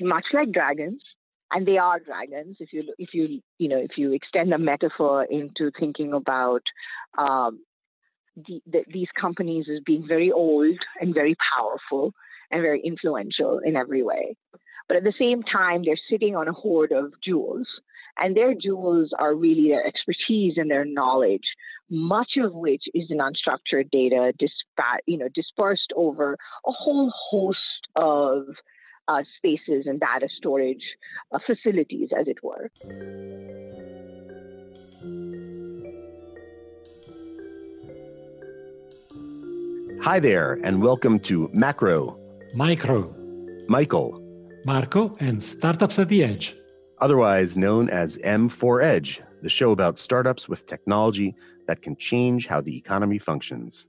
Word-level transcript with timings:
much 0.00 0.24
like 0.32 0.52
dragons, 0.52 1.02
and 1.50 1.66
they 1.66 1.78
are 1.78 2.00
dragons. 2.00 2.56
If 2.60 2.72
you 2.72 2.94
if 2.98 3.10
you 3.12 3.40
you 3.58 3.68
know 3.68 3.78
if 3.78 3.96
you 3.96 4.12
extend 4.12 4.52
the 4.52 4.58
metaphor 4.58 5.24
into 5.24 5.70
thinking 5.78 6.12
about 6.12 6.62
um, 7.18 7.60
the, 8.36 8.60
the, 8.66 8.84
these 8.92 9.08
companies 9.20 9.66
as 9.72 9.80
being 9.84 10.06
very 10.06 10.32
old 10.32 10.78
and 11.00 11.14
very 11.14 11.36
powerful 11.56 12.14
and 12.50 12.62
very 12.62 12.80
influential 12.80 13.60
in 13.64 13.76
every 13.76 14.02
way, 14.02 14.36
but 14.88 14.96
at 14.96 15.04
the 15.04 15.12
same 15.18 15.42
time 15.42 15.82
they're 15.84 15.96
sitting 16.10 16.36
on 16.36 16.48
a 16.48 16.52
hoard 16.52 16.92
of 16.92 17.12
jewels, 17.22 17.68
and 18.18 18.36
their 18.36 18.54
jewels 18.54 19.10
are 19.18 19.34
really 19.34 19.68
their 19.68 19.86
expertise 19.86 20.54
and 20.56 20.70
their 20.70 20.84
knowledge, 20.84 21.44
much 21.90 22.32
of 22.38 22.54
which 22.54 22.82
is 22.94 23.10
in 23.10 23.18
unstructured 23.18 23.90
data, 23.90 24.32
you 25.06 25.18
know, 25.18 25.28
dispersed 25.34 25.92
over 25.96 26.34
a 26.66 26.72
whole 26.72 27.12
host 27.30 27.58
of 27.96 28.44
uh, 29.08 29.22
spaces 29.36 29.86
and 29.86 30.00
data 30.00 30.28
storage 30.36 30.84
uh, 31.32 31.38
facilities, 31.46 32.10
as 32.16 32.26
it 32.28 32.38
were. 32.42 32.70
Hi 40.02 40.18
there, 40.18 40.54
and 40.64 40.82
welcome 40.82 41.20
to 41.20 41.48
Macro, 41.52 42.18
Micro, 42.56 43.14
Michael, 43.68 44.20
Marco, 44.66 45.14
and 45.20 45.42
Startups 45.42 45.98
at 45.98 46.08
the 46.08 46.24
Edge. 46.24 46.56
otherwise 47.00 47.56
known 47.56 47.90
as 47.90 48.16
M4 48.18 48.82
Edge, 48.82 49.22
the 49.42 49.48
show 49.48 49.72
about 49.72 49.98
startups 49.98 50.48
with 50.48 50.66
technology 50.66 51.34
that 51.66 51.82
can 51.82 51.96
change 51.96 52.46
how 52.46 52.60
the 52.60 52.76
economy 52.76 53.18
functions. 53.18 53.86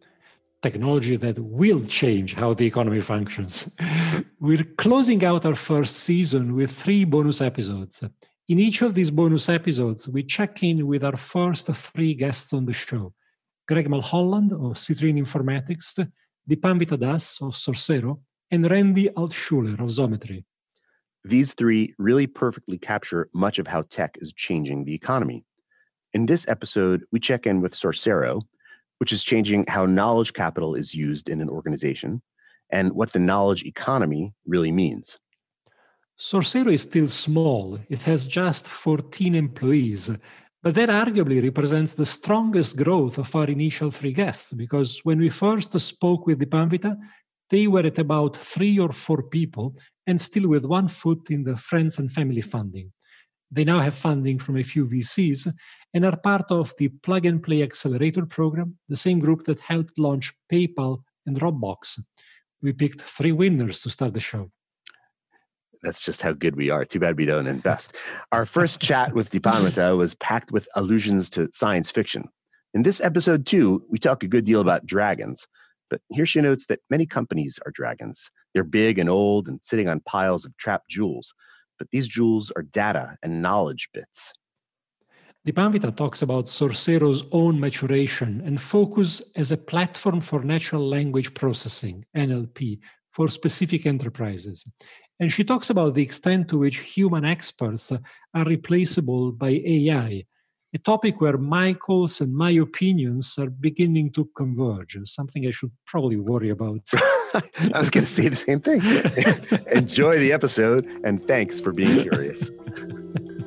Technology 0.63 1.17
that 1.17 1.37
will 1.37 1.83
change 1.83 2.33
how 2.35 2.53
the 2.53 2.65
economy 2.65 3.01
functions. 3.01 3.69
We're 4.39 4.63
closing 4.77 5.23
out 5.25 5.45
our 5.45 5.55
first 5.55 5.97
season 5.97 6.55
with 6.55 6.71
three 6.71 7.03
bonus 7.03 7.41
episodes. 7.41 8.01
In 8.47 8.59
each 8.59 8.81
of 8.81 8.93
these 8.93 9.11
bonus 9.11 9.49
episodes, 9.49 10.07
we 10.07 10.23
check 10.23 10.63
in 10.63 10.87
with 10.87 11.03
our 11.03 11.17
first 11.17 11.67
three 11.67 12.13
guests 12.13 12.53
on 12.53 12.65
the 12.65 12.71
show 12.71 13.13
Greg 13.67 13.89
Mulholland 13.89 14.53
of 14.53 14.77
Citrine 14.77 15.19
Informatics, 15.19 15.99
Dipanwita 16.49 16.97
Das 16.97 17.41
of 17.41 17.55
Sorcero, 17.55 18.21
and 18.49 18.69
Randy 18.71 19.09
Altschuler 19.09 19.73
of 19.73 19.89
Xometry. 19.89 20.45
These 21.25 21.53
three 21.55 21.93
really 21.97 22.27
perfectly 22.27 22.77
capture 22.77 23.29
much 23.33 23.59
of 23.59 23.67
how 23.67 23.81
tech 23.83 24.17
is 24.21 24.31
changing 24.33 24.85
the 24.85 24.93
economy. 24.93 25.43
In 26.13 26.25
this 26.25 26.47
episode, 26.47 27.03
we 27.11 27.19
check 27.19 27.47
in 27.47 27.59
with 27.59 27.73
Sorcero, 27.73 28.43
which 28.99 29.11
is 29.11 29.23
changing 29.23 29.65
how 29.67 29.85
knowledge 29.85 30.33
capital 30.33 30.75
is 30.75 30.93
used 30.93 31.29
in 31.29 31.41
an 31.41 31.49
organization 31.49 32.21
and 32.71 32.93
what 32.93 33.13
the 33.13 33.19
knowledge 33.19 33.63
economy 33.63 34.33
really 34.45 34.71
means. 34.71 35.17
Sorcero 36.19 36.71
is 36.71 36.83
still 36.83 37.07
small. 37.07 37.79
It 37.89 38.03
has 38.03 38.27
just 38.27 38.67
14 38.67 39.35
employees, 39.35 40.11
but 40.61 40.75
that 40.75 40.89
arguably 40.89 41.43
represents 41.43 41.95
the 41.95 42.05
strongest 42.05 42.77
growth 42.77 43.17
of 43.17 43.35
our 43.35 43.47
initial 43.47 43.91
three 43.91 44.13
guests 44.13 44.53
because 44.53 45.01
when 45.03 45.19
we 45.19 45.29
first 45.29 45.77
spoke 45.79 46.25
with 46.25 46.39
Dipanwita, 46.39 46.97
they 47.49 47.67
were 47.67 47.81
at 47.81 47.99
about 47.99 48.37
three 48.37 48.79
or 48.79 48.91
four 48.91 49.23
people 49.23 49.75
and 50.07 50.19
still 50.19 50.47
with 50.47 50.65
one 50.65 50.87
foot 50.87 51.29
in 51.29 51.43
the 51.43 51.57
friends 51.57 51.99
and 51.99 52.11
family 52.11 52.41
funding. 52.41 52.91
They 53.51 53.63
now 53.63 53.79
have 53.81 53.93
funding 53.93 54.39
from 54.39 54.57
a 54.57 54.63
few 54.63 54.87
VCs 54.87 55.53
and 55.93 56.05
are 56.05 56.17
part 56.17 56.51
of 56.51 56.73
the 56.77 56.87
Plug 56.87 57.25
and 57.25 57.41
Play 57.41 57.61
Accelerator 57.61 58.25
program, 58.25 58.77
the 58.89 58.95
same 58.95 59.19
group 59.19 59.43
that 59.43 59.59
helped 59.59 59.99
launch 59.99 60.33
PayPal 60.51 61.03
and 61.25 61.39
Dropbox. 61.39 61.99
We 62.61 62.73
picked 62.73 63.01
three 63.01 63.31
winners 63.31 63.81
to 63.81 63.89
start 63.89 64.13
the 64.13 64.19
show. 64.19 64.51
That's 65.83 66.03
just 66.03 66.21
how 66.21 66.31
good 66.31 66.55
we 66.55 66.69
are. 66.69 66.85
Too 66.85 66.99
bad 66.99 67.17
we 67.17 67.25
don't 67.25 67.47
invest. 67.47 67.95
Our 68.31 68.45
first 68.45 68.79
chat 68.87 69.13
with 69.13 69.29
Dipanwita 69.29 69.97
was 69.97 70.15
packed 70.15 70.51
with 70.51 70.67
allusions 70.75 71.29
to 71.31 71.49
science 71.51 71.91
fiction. 71.91 72.29
In 72.73 72.83
this 72.83 73.01
episode, 73.01 73.45
too, 73.45 73.83
we 73.89 73.99
talk 73.99 74.23
a 74.23 74.27
good 74.27 74.45
deal 74.45 74.61
about 74.61 74.85
dragons. 74.85 75.45
But 75.89 76.01
here 76.09 76.25
she 76.25 76.41
notes 76.41 76.65
that 76.67 76.79
many 76.89 77.05
companies 77.05 77.59
are 77.65 77.71
dragons. 77.71 78.31
They're 78.53 78.63
big 78.63 78.97
and 78.97 79.09
old 79.09 79.47
and 79.47 79.59
sitting 79.61 79.87
on 79.87 79.99
piles 79.99 80.45
of 80.45 80.55
trapped 80.57 80.89
jewels. 80.89 81.33
But 81.77 81.89
these 81.91 82.07
jewels 82.07 82.51
are 82.55 82.63
data 82.63 83.17
and 83.21 83.41
knowledge 83.41 83.89
bits. 83.93 84.33
Dipanwita 85.45 85.93
talks 85.95 86.21
about 86.21 86.47
Sorcero's 86.47 87.25
own 87.33 87.59
maturation 87.59 88.41
and 88.45 88.61
focus 88.61 89.21
as 89.35 89.51
a 89.51 89.57
platform 89.57 90.21
for 90.21 90.41
natural 90.41 90.87
language 90.87 91.33
processing, 91.33 92.05
NLP, 92.15 92.79
for 93.11 93.27
specific 93.27 93.85
enterprises. 93.85 94.65
And 95.19 95.31
she 95.33 95.43
talks 95.43 95.69
about 95.69 95.95
the 95.95 96.01
extent 96.01 96.47
to 96.49 96.57
which 96.57 96.79
human 96.79 97.25
experts 97.25 97.91
are 97.91 98.45
replaceable 98.45 99.33
by 99.33 99.61
AI, 99.65 100.23
a 100.73 100.77
topic 100.77 101.19
where 101.19 101.37
Michael's 101.37 102.21
and 102.21 102.33
my 102.33 102.51
opinions 102.51 103.37
are 103.37 103.49
beginning 103.49 104.11
to 104.13 104.29
converge, 104.37 104.97
something 105.03 105.45
I 105.45 105.51
should 105.51 105.71
probably 105.85 106.17
worry 106.17 106.51
about. 106.51 106.87
I 107.33 107.79
was 107.79 107.89
going 107.89 108.05
to 108.05 108.11
say 108.11 108.29
the 108.29 108.35
same 108.37 108.61
thing. 108.61 108.81
Enjoy 109.71 110.19
the 110.19 110.31
episode 110.31 110.85
and 111.03 111.23
thanks 111.23 111.59
for 111.59 111.73
being 111.73 112.01
curious. 112.01 112.49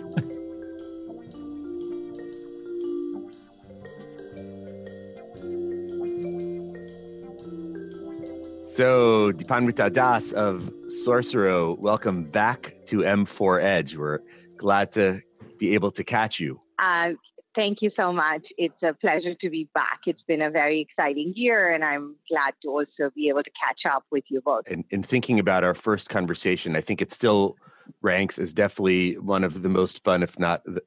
So, 8.76 9.32
Dipanwita 9.32 9.91
Das 9.91 10.32
of 10.32 10.70
Sorcero, 10.84 11.78
welcome 11.78 12.25
back 12.25 12.75
to 12.84 12.98
M4 12.98 13.62
Edge. 13.62 13.97
We're 13.97 14.19
glad 14.59 14.92
to 14.92 15.22
be 15.59 15.72
able 15.72 15.91
to 15.92 16.04
catch 16.04 16.38
you. 16.38 16.60
Uh, 16.78 17.12
thank 17.54 17.81
you 17.81 17.91
so 17.97 18.12
much. 18.12 18.42
It's 18.59 18.82
a 18.82 18.92
pleasure 18.92 19.34
to 19.34 19.48
be 19.48 19.70
back. 19.72 20.00
It's 20.06 20.20
been 20.28 20.42
a 20.42 20.50
very 20.50 20.78
exciting 20.78 21.32
year, 21.34 21.72
and 21.72 21.82
I'm 21.82 22.16
glad 22.28 22.53
to 22.64 22.69
also 22.69 23.10
be 23.14 23.31
able 23.31 23.44
to 23.44 23.50
catch 23.59 23.91
up 23.91 24.04
with 24.12 24.25
you 24.28 24.42
both. 24.42 24.66
In, 24.66 24.84
in 24.91 25.03
thinking 25.03 25.38
about 25.38 25.64
our 25.64 25.72
first 25.72 26.10
conversation, 26.10 26.76
I 26.76 26.82
think 26.82 27.00
it 27.00 27.14
still 27.14 27.56
ranks 28.03 28.38
as 28.38 28.53
definitely 28.53 29.14
one 29.14 29.43
of 29.43 29.62
the 29.62 29.70
most 29.70 30.04
fun, 30.04 30.22
if 30.22 30.38
not 30.38 30.62
the, 30.66 30.82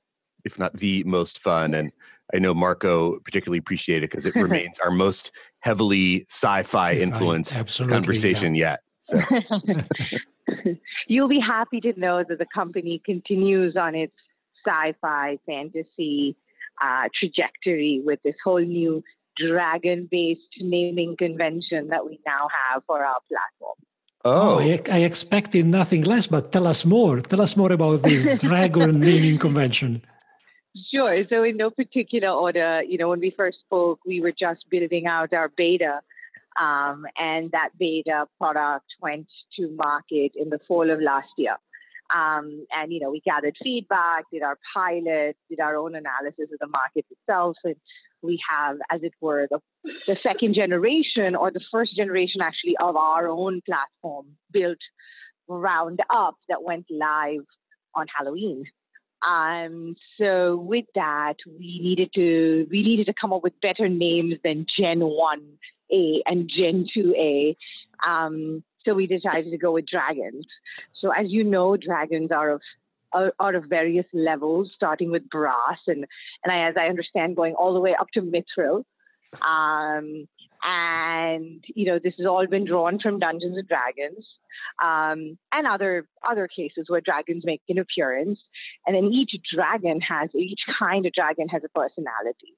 if 0.46 0.60
not 0.60 0.78
the 0.78 1.04
most 1.06 1.40
fun. 1.40 1.74
And 1.74 1.92
I 2.34 2.40
know 2.40 2.54
Marco 2.54 3.20
particularly 3.20 3.60
appreciated 3.60 4.06
it 4.06 4.12
because 4.12 4.26
it 4.26 4.36
remains 4.48 4.80
our 4.80 4.92
most 4.92 5.32
heavily 5.60 6.26
sci-fi 6.28 6.94
influenced 6.94 7.56
absolutely, 7.56 7.96
conversation 7.96 8.56
yet. 8.56 8.82
So 9.00 9.22
You'll 11.08 11.28
be 11.28 11.40
happy 11.40 11.82
to 11.82 12.00
know 12.00 12.24
that 12.28 12.38
the 12.38 12.46
company 12.54 13.02
continues 13.06 13.76
on 13.76 13.96
its 13.96 14.14
sci-fi 14.66 15.38
fantasy 15.46 16.36
uh, 16.82 17.10
trajectory 17.18 18.02
with 18.04 18.20
this 18.24 18.36
whole 18.44 18.60
new 18.60 19.04
dragon-based 19.38 20.42
naming 20.60 21.16
convention 21.18 21.88
that 21.88 22.06
we 22.06 22.20
now 22.26 22.48
have 22.66 22.84
for 22.86 23.04
our 23.04 23.16
platform. 23.28 23.78
Oh, 24.26 24.56
oh, 24.56 24.60
I, 24.60 24.82
I 24.92 25.00
expected 25.00 25.66
nothing 25.66 26.04
less, 26.04 26.28
but 26.28 26.52
tell 26.52 26.68
us 26.68 26.86
more. 26.86 27.22
Tell 27.22 27.42
us 27.42 27.56
more 27.56 27.72
about 27.72 28.02
this 28.02 28.28
dragon 28.42 29.00
naming 29.00 29.38
convention. 29.38 30.02
Sure. 30.94 31.24
So, 31.30 31.44
in 31.44 31.58
no 31.58 31.70
particular 31.70 32.30
order, 32.30 32.82
you 32.84 32.98
know, 32.98 33.10
when 33.10 33.20
we 33.20 33.34
first 33.36 33.60
spoke, 33.62 34.00
we 34.06 34.22
were 34.22 34.32
just 34.32 34.70
building 34.70 35.08
out 35.08 35.34
our 35.34 35.50
beta, 35.50 36.02
um, 36.60 37.06
and 37.18 37.52
that 37.52 37.70
beta 37.78 38.28
product 38.38 38.86
went 39.02 39.28
to 39.58 39.70
market 39.72 40.34
in 40.36 40.50
the 40.50 40.60
fall 40.68 40.90
of 40.90 41.02
last 41.02 41.30
year. 41.38 41.58
Um, 42.16 42.66
and 42.72 42.92
you 42.92 43.00
know, 43.00 43.12
we 43.12 43.22
gathered 43.22 43.56
feedback, 43.62 44.26
did 44.32 44.42
our 44.42 44.58
pilot, 44.74 45.38
did 45.50 45.60
our 45.60 45.76
own 45.76 45.96
analysis 45.96 46.50
of 46.52 46.60
the 46.60 46.68
market 46.68 47.06
itself, 47.12 47.58
and 47.64 47.76
we 48.22 48.40
have, 48.50 48.78
as 48.92 49.02
it 49.04 49.14
were, 49.22 49.48
the, 49.50 49.60
the 50.08 50.18
second 50.22 50.56
generation 50.56 51.36
or 51.36 51.52
the 51.52 51.62
first 51.72 51.96
generation 51.96 52.42
actually 52.42 52.76
of 52.78 52.96
our 52.96 53.28
own 53.28 53.62
platform 53.66 54.26
built 54.52 54.80
round 55.48 56.00
up 56.10 56.36
that 56.48 56.64
went 56.64 56.86
live 56.90 57.46
on 57.96 58.08
Halloween. 58.16 58.64
Um, 59.28 59.96
so 60.18 60.58
with 60.58 60.86
that, 60.96 61.36
we 61.46 61.80
needed 61.82 62.12
to 62.16 62.68
we 62.72 62.84
needed 62.84 63.08
to 63.08 63.14
come 63.20 63.34
up 63.34 63.44
with 63.44 63.60
better 63.62 63.90
names 63.90 64.36
than 64.44 64.66
Gen 64.78 65.02
One 65.02 65.58
A 65.92 66.22
and 66.26 66.50
Gen 66.50 66.88
Two 66.94 67.14
A. 67.18 67.58
Um, 68.08 68.64
so 68.86 68.94
we 68.94 69.08
decided 69.08 69.52
to 69.52 69.58
go 69.58 69.72
with 69.74 69.86
dragons. 69.88 70.46
So 71.02 71.12
as 71.12 71.30
you 71.30 71.44
know, 71.44 71.76
dragons 71.76 72.32
are 72.32 72.52
of 72.52 72.62
are, 73.12 73.34
are 73.40 73.56
of 73.56 73.66
various 73.66 74.06
levels, 74.14 74.72
starting 74.74 75.12
with 75.12 75.30
brass 75.30 75.80
and 75.88 76.06
and 76.44 76.54
I, 76.54 76.70
as 76.70 76.76
I 76.78 76.88
understand, 76.88 77.36
going 77.36 77.56
all 77.56 77.74
the 77.74 77.82
way 77.82 77.96
up 78.00 78.08
to 78.14 78.22
mithril. 78.22 78.84
Um, 79.42 80.28
and 80.64 81.64
you 81.74 81.86
know 81.86 82.00
this 82.04 82.14
has 82.18 82.26
all 82.26 82.46
been 82.48 82.66
drawn 82.66 83.00
from 83.00 83.20
Dungeons 83.20 83.58
and 83.58 83.68
Dragons 83.68 84.26
um, 84.84 85.38
and 85.52 85.68
other 85.68 86.08
other 86.30 86.48
cases 86.48 86.86
where 86.88 87.02
dragons 87.02 87.44
make 87.46 87.62
an 87.70 87.78
appearance. 87.78 88.40
And 88.86 88.96
then 88.96 89.06
each 89.06 89.32
dragon 89.54 90.02
has 90.02 90.30
each 90.36 90.62
kind 90.78 91.06
of 91.06 91.14
dragon 91.14 91.48
has 91.50 91.64
a 91.64 91.70
personality. 91.70 92.56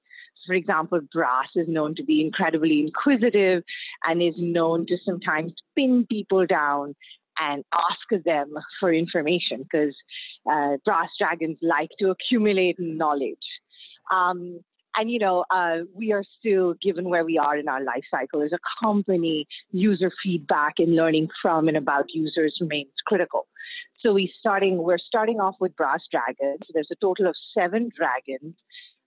For 0.48 0.56
example, 0.56 1.01
Brass 1.13 1.50
is 1.56 1.68
known 1.68 1.95
to 1.95 2.03
be 2.03 2.21
incredibly 2.21 2.80
inquisitive 2.80 3.63
and 4.03 4.21
is 4.21 4.33
known 4.38 4.88
to 4.88 4.98
sometimes 5.06 5.53
pin 5.75 6.07
people 6.09 6.48
down 6.48 6.95
and 7.39 7.63
ask 7.74 8.24
them 8.25 8.53
for 8.80 8.94
information 8.94 9.59
because 9.63 9.95
uh, 10.51 10.77
brass 10.83 11.09
dragons 11.18 11.57
like 11.62 11.89
to 12.00 12.09
accumulate 12.09 12.75
knowledge. 12.80 13.38
Um, 14.12 14.59
and 14.96 15.10
you 15.10 15.20
know, 15.20 15.46
uh, 15.50 15.80
we 15.94 16.12
are 16.12 16.24
still 16.40 16.76
given 16.82 17.10
where 17.10 17.26
we 17.26 17.38
are 17.38 17.58
in 17.58 17.68
our 17.68 17.84
life 17.84 18.04
cycle 18.10 18.42
as 18.42 18.52
a 18.54 18.60
company. 18.84 19.48
User 19.72 20.12
feedback 20.24 20.76
and 20.78 20.96
learning 20.96 21.30
from 21.42 21.68
and 21.68 21.78
about 21.78 22.06
users 22.14 22.58
remains 22.60 22.92
critical. 23.06 23.48
So 24.00 24.14
we 24.14 24.34
starting 24.40 24.78
we're 24.78 24.98
starting 24.98 25.40
off 25.40 25.56
with 25.60 25.76
brass 25.76 26.02
dragons. 26.12 26.62
There's 26.74 26.90
a 26.92 26.96
total 26.96 27.28
of 27.28 27.36
seven 27.58 27.90
dragons. 27.96 28.56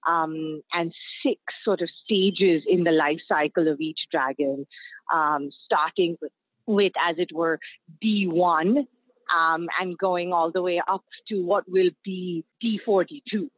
Um, 0.06 0.60
and 0.74 0.92
six 1.22 1.40
sort 1.64 1.80
of 1.80 1.88
stages 2.04 2.62
in 2.66 2.84
the 2.84 2.90
life 2.90 3.20
cycle 3.26 3.68
of 3.68 3.80
each 3.80 4.00
dragon, 4.10 4.66
um, 5.10 5.48
starting 5.64 6.18
with, 6.66 6.92
as 7.02 7.16
it 7.18 7.30
were, 7.32 7.58
D1 8.04 8.86
um, 9.34 9.68
and 9.80 9.96
going 9.98 10.32
all 10.32 10.50
the 10.50 10.62
way 10.62 10.80
up 10.86 11.04
to 11.28 11.42
what 11.42 11.64
will 11.68 11.90
be 12.04 12.44
D42. 12.62 13.48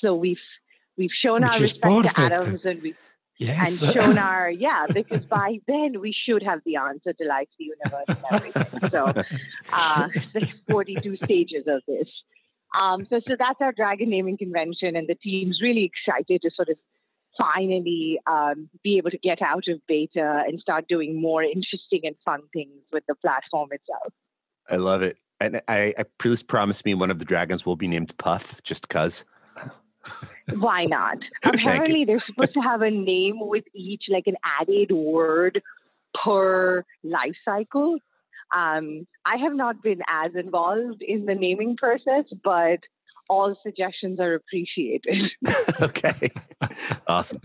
So 0.00 0.14
we've 0.14 0.36
We've 0.98 1.10
shown 1.12 1.42
Which 1.42 1.52
our 1.52 1.60
respect 1.60 2.14
to 2.16 2.20
Adams 2.20 2.64
and 2.64 2.82
we've 2.82 2.96
yes. 3.38 3.80
and 3.80 3.94
shown 3.94 4.18
our 4.18 4.50
yeah, 4.50 4.86
because 4.92 5.20
by 5.20 5.60
then 5.66 6.00
we 6.00 6.12
should 6.12 6.42
have 6.42 6.60
the 6.66 6.76
answer 6.76 7.12
to 7.12 7.24
life, 7.24 7.48
the 7.58 7.66
universe, 7.66 8.04
and 8.08 8.18
everything. 8.30 8.90
So 8.90 9.22
uh, 9.72 10.08
there's 10.32 10.48
42 10.68 11.16
stages 11.16 11.64
of 11.66 11.82
this. 11.86 12.08
Um, 12.78 13.06
so 13.08 13.20
so 13.26 13.36
that's 13.38 13.60
our 13.60 13.72
dragon 13.72 14.10
naming 14.10 14.36
convention, 14.36 14.96
and 14.96 15.08
the 15.08 15.14
team's 15.14 15.60
really 15.62 15.84
excited 15.84 16.42
to 16.42 16.50
sort 16.54 16.68
of 16.68 16.76
finally 17.38 18.18
um, 18.26 18.68
be 18.82 18.98
able 18.98 19.10
to 19.10 19.18
get 19.18 19.40
out 19.40 19.68
of 19.68 19.80
beta 19.86 20.42
and 20.46 20.60
start 20.60 20.88
doing 20.88 21.20
more 21.20 21.42
interesting 21.42 22.00
and 22.02 22.16
fun 22.24 22.40
things 22.52 22.82
with 22.92 23.04
the 23.06 23.14
platform 23.14 23.68
itself. 23.70 24.12
I 24.68 24.76
love 24.76 25.02
it. 25.02 25.16
And 25.40 25.62
I, 25.68 25.94
I 25.96 26.04
please 26.18 26.42
promise 26.42 26.84
me 26.84 26.94
one 26.94 27.10
of 27.12 27.20
the 27.20 27.24
dragons 27.24 27.64
will 27.64 27.76
be 27.76 27.86
named 27.86 28.16
Puff, 28.18 28.60
just 28.64 28.88
cause. 28.88 29.24
Why 30.54 30.84
not? 30.84 31.18
Apparently, 31.44 32.04
they're 32.04 32.20
supposed 32.20 32.54
to 32.54 32.60
have 32.60 32.82
a 32.82 32.90
name 32.90 33.38
with 33.40 33.64
each, 33.74 34.04
like 34.08 34.26
an 34.26 34.36
added 34.60 34.92
word 34.92 35.62
per 36.22 36.84
life 37.04 37.36
cycle. 37.44 37.98
Um, 38.54 39.06
I 39.26 39.36
have 39.36 39.54
not 39.54 39.82
been 39.82 40.00
as 40.08 40.34
involved 40.34 41.02
in 41.02 41.26
the 41.26 41.34
naming 41.34 41.76
process, 41.76 42.24
but 42.42 42.80
all 43.28 43.54
suggestions 43.62 44.20
are 44.20 44.34
appreciated. 44.34 45.30
okay. 45.80 46.30
Awesome. 47.06 47.40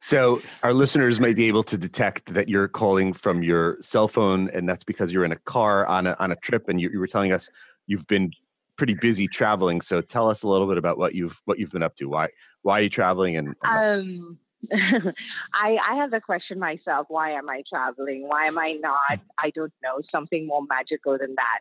So, 0.00 0.42
our 0.62 0.72
listeners 0.72 1.18
might 1.18 1.36
be 1.36 1.48
able 1.48 1.62
to 1.64 1.78
detect 1.78 2.34
that 2.34 2.48
you're 2.48 2.68
calling 2.68 3.12
from 3.12 3.42
your 3.42 3.78
cell 3.80 4.08
phone, 4.08 4.50
and 4.50 4.68
that's 4.68 4.84
because 4.84 5.12
you're 5.12 5.24
in 5.24 5.32
a 5.32 5.38
car 5.38 5.86
on 5.86 6.06
a, 6.06 6.16
on 6.18 6.30
a 6.30 6.36
trip, 6.36 6.68
and 6.68 6.80
you, 6.80 6.90
you 6.92 6.98
were 6.98 7.06
telling 7.06 7.32
us 7.32 7.48
you've 7.86 8.06
been 8.06 8.32
pretty 8.76 8.94
busy 8.94 9.28
traveling. 9.28 9.80
So 9.80 10.00
tell 10.00 10.28
us 10.28 10.42
a 10.42 10.48
little 10.48 10.66
bit 10.66 10.78
about 10.78 10.98
what 10.98 11.14
you've 11.14 11.40
what 11.44 11.58
you've 11.58 11.72
been 11.72 11.82
up 11.82 11.96
to. 11.96 12.06
Why 12.06 12.28
why 12.62 12.78
are 12.78 12.82
you 12.82 12.90
traveling? 12.90 13.36
And, 13.36 13.54
um, 13.64 14.38
I 14.72 15.76
I 15.90 15.96
have 15.96 16.10
the 16.10 16.20
question 16.20 16.58
myself. 16.58 17.06
Why 17.08 17.32
am 17.32 17.48
I 17.48 17.62
traveling? 17.68 18.28
Why 18.28 18.44
am 18.44 18.58
I 18.58 18.78
not? 18.80 19.20
I 19.38 19.50
don't 19.50 19.72
know. 19.82 20.00
Something 20.10 20.46
more 20.46 20.62
magical 20.68 21.18
than 21.18 21.34
that. 21.36 21.60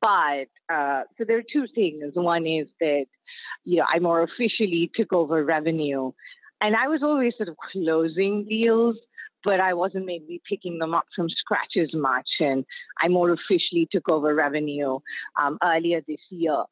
But 0.00 0.74
uh, 0.74 1.02
so 1.18 1.24
there 1.24 1.38
are 1.38 1.42
two 1.52 1.66
things. 1.74 2.12
One 2.14 2.46
is 2.46 2.68
that 2.80 3.06
you 3.64 3.78
know 3.78 3.86
I 3.92 3.98
more 3.98 4.22
officially 4.22 4.90
took 4.94 5.12
over 5.12 5.44
revenue, 5.44 6.12
and 6.60 6.74
I 6.76 6.88
was 6.88 7.02
always 7.02 7.34
sort 7.36 7.48
of 7.48 7.56
closing 7.72 8.46
deals 8.46 8.96
but 9.44 9.60
I 9.60 9.74
wasn't 9.74 10.06
maybe 10.06 10.40
picking 10.48 10.78
them 10.78 10.94
up 10.94 11.06
from 11.14 11.28
scratch 11.28 11.76
as 11.80 11.92
much. 11.94 12.28
And 12.40 12.64
I 13.00 13.08
more 13.08 13.30
officially 13.30 13.88
took 13.90 14.08
over 14.08 14.34
revenue 14.34 14.98
um, 15.40 15.58
earlier 15.62 16.00
this 16.06 16.20
year. 16.30 16.64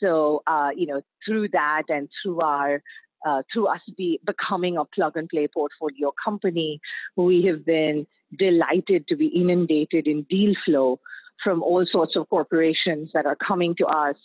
So, 0.00 0.42
uh, 0.46 0.70
you 0.76 0.86
know, 0.86 1.02
through 1.24 1.48
that 1.50 1.84
and 1.88 2.08
through 2.22 2.40
our 2.40 2.82
uh, 3.26 3.42
through 3.52 3.66
us 3.66 3.80
be, 3.96 4.20
becoming 4.24 4.76
a 4.76 4.84
plug 4.84 5.16
and 5.16 5.28
play 5.28 5.48
portfolio 5.48 6.12
company, 6.22 6.80
we 7.16 7.44
have 7.44 7.64
been 7.64 8.06
delighted 8.38 9.08
to 9.08 9.16
be 9.16 9.26
inundated 9.26 10.06
in 10.06 10.22
deal 10.24 10.54
flow 10.64 11.00
from 11.42 11.62
all 11.62 11.84
sorts 11.90 12.14
of 12.14 12.28
corporations 12.28 13.10
that 13.14 13.26
are 13.26 13.36
coming 13.36 13.74
to 13.76 13.86
us 13.86 14.16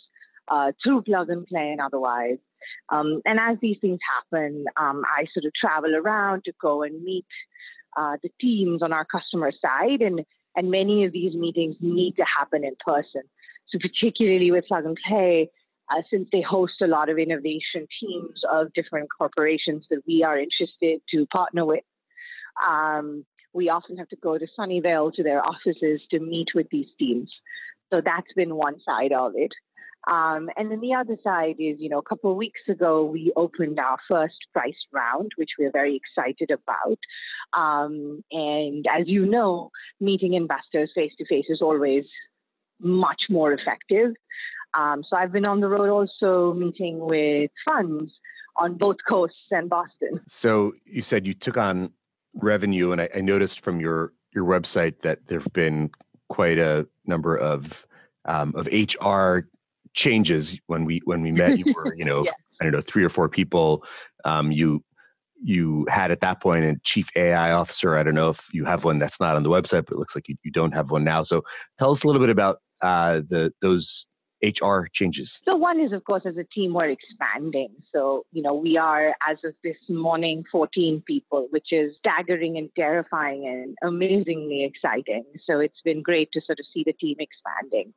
uh, 0.48 0.72
through 0.82 1.02
plug 1.02 1.30
and 1.30 1.46
play 1.46 1.70
and 1.70 1.80
otherwise. 1.80 2.38
Um, 2.90 3.20
and 3.24 3.40
as 3.40 3.58
these 3.60 3.78
things 3.80 3.98
happen, 4.14 4.64
um, 4.76 5.02
I 5.06 5.24
sort 5.32 5.46
of 5.46 5.52
travel 5.54 5.96
around 5.96 6.44
to 6.44 6.52
go 6.60 6.82
and 6.82 7.02
meet 7.02 7.26
uh, 7.96 8.16
the 8.22 8.30
teams 8.40 8.82
on 8.82 8.92
our 8.92 9.04
customer 9.04 9.52
side, 9.52 10.00
and 10.00 10.24
and 10.54 10.70
many 10.70 11.04
of 11.04 11.12
these 11.12 11.34
meetings 11.34 11.76
need 11.80 12.16
to 12.16 12.24
happen 12.24 12.64
in 12.64 12.76
person. 12.84 13.22
So 13.68 13.78
particularly 13.78 14.50
with 14.50 14.66
Plug 14.66 14.84
and 14.84 14.98
Play, 15.08 15.50
uh, 15.90 16.02
since 16.10 16.28
they 16.30 16.42
host 16.42 16.74
a 16.82 16.86
lot 16.86 17.08
of 17.08 17.18
innovation 17.18 17.86
teams 18.00 18.40
of 18.50 18.72
different 18.74 19.08
corporations 19.16 19.86
that 19.90 20.02
we 20.06 20.22
are 20.22 20.38
interested 20.38 21.00
to 21.10 21.26
partner 21.26 21.64
with. 21.64 21.84
Um, 22.66 23.24
we 23.54 23.68
often 23.68 23.96
have 23.96 24.08
to 24.08 24.16
go 24.16 24.38
to 24.38 24.46
Sunnyvale 24.58 25.12
to 25.14 25.22
their 25.22 25.46
offices 25.46 26.00
to 26.10 26.20
meet 26.20 26.48
with 26.54 26.68
these 26.70 26.88
teams. 26.98 27.30
So 27.92 28.00
that's 28.00 28.32
been 28.34 28.54
one 28.54 28.80
side 28.80 29.12
of 29.12 29.32
it. 29.36 29.52
Um, 30.10 30.48
and 30.56 30.70
then 30.70 30.80
the 30.80 30.94
other 30.94 31.16
side 31.22 31.56
is, 31.58 31.76
you 31.78 31.88
know, 31.88 31.98
a 31.98 32.02
couple 32.02 32.30
of 32.30 32.36
weeks 32.36 32.60
ago, 32.68 33.04
we 33.04 33.32
opened 33.36 33.78
our 33.78 33.98
first 34.08 34.38
price 34.52 34.74
round, 34.92 35.30
which 35.36 35.50
we're 35.58 35.70
very 35.70 35.94
excited 35.94 36.50
about. 36.50 36.98
Um, 37.52 38.24
and 38.32 38.84
as 38.90 39.06
you 39.06 39.26
know, 39.26 39.70
meeting 40.00 40.34
investors 40.34 40.90
face 40.94 41.12
to 41.18 41.26
face 41.26 41.46
is 41.48 41.62
always 41.62 42.04
much 42.80 43.22
more 43.30 43.52
effective. 43.52 44.14
Um, 44.74 45.04
so 45.08 45.16
I've 45.16 45.32
been 45.32 45.46
on 45.46 45.60
the 45.60 45.68
road 45.68 45.88
also 45.88 46.52
meeting 46.54 46.98
with 46.98 47.50
funds 47.64 48.12
on 48.56 48.74
both 48.74 48.96
coasts 49.08 49.36
and 49.50 49.70
Boston. 49.70 50.20
So 50.26 50.72
you 50.84 51.02
said 51.02 51.26
you 51.26 51.34
took 51.34 51.56
on 51.56 51.92
revenue, 52.34 52.90
and 52.92 53.00
I, 53.00 53.08
I 53.14 53.20
noticed 53.20 53.60
from 53.60 53.80
your 53.80 54.12
your 54.34 54.46
website 54.46 55.02
that 55.02 55.28
there 55.28 55.38
have 55.38 55.52
been 55.52 55.90
quite 56.32 56.58
a 56.58 56.88
number 57.06 57.36
of 57.36 57.86
um, 58.24 58.54
of 58.56 58.66
HR 58.72 59.48
changes 59.92 60.58
when 60.66 60.86
we 60.86 61.02
when 61.04 61.20
we 61.20 61.30
met. 61.30 61.58
You 61.58 61.72
were 61.74 61.94
you 62.00 62.06
know 62.06 62.24
yeah. 62.24 62.32
i 62.60 62.64
don't 62.64 62.72
know 62.72 62.80
three 62.80 63.04
or 63.04 63.10
four 63.10 63.28
people. 63.28 63.84
Um, 64.24 64.50
you 64.50 64.82
you 65.44 65.86
had 65.90 66.10
at 66.10 66.20
that 66.20 66.40
point 66.40 66.64
a 66.64 66.80
chief 66.84 67.10
ai 67.16 67.52
officer. 67.52 67.96
I 67.96 68.02
don't 68.02 68.14
know 68.14 68.30
if 68.30 68.48
you 68.52 68.64
have 68.64 68.84
one 68.84 68.98
that's 68.98 69.20
not 69.20 69.36
on 69.36 69.42
the 69.42 69.50
website 69.50 69.84
but 69.86 69.92
it 69.92 69.98
looks 69.98 70.14
like 70.14 70.28
you, 70.28 70.36
you 70.42 70.50
don't 70.50 70.72
have 70.72 70.90
one 70.90 71.04
now. 71.04 71.22
So 71.22 71.42
tell 71.78 71.92
us 71.92 72.02
a 72.02 72.06
little 72.06 72.20
bit 72.20 72.30
about 72.30 72.58
uh, 72.80 73.20
the 73.28 73.52
those 73.60 74.06
HR 74.42 74.86
changes? 74.92 75.40
So 75.44 75.56
one 75.56 75.80
is, 75.80 75.92
of 75.92 76.04
course, 76.04 76.24
as 76.26 76.36
a 76.36 76.44
team, 76.44 76.74
we're 76.74 76.90
expanding. 76.90 77.70
So, 77.92 78.26
you 78.32 78.42
know, 78.42 78.54
we 78.54 78.76
are, 78.76 79.14
as 79.28 79.38
of 79.44 79.54
this 79.62 79.76
morning, 79.88 80.44
14 80.50 81.02
people, 81.06 81.46
which 81.50 81.72
is 81.72 81.94
staggering 81.98 82.58
and 82.58 82.68
terrifying 82.74 83.46
and 83.46 83.76
amazingly 83.82 84.64
exciting. 84.64 85.24
So 85.46 85.60
it's 85.60 85.80
been 85.84 86.02
great 86.02 86.30
to 86.32 86.40
sort 86.44 86.58
of 86.58 86.66
see 86.74 86.82
the 86.84 86.92
team 86.92 87.16
expanding. 87.20 87.94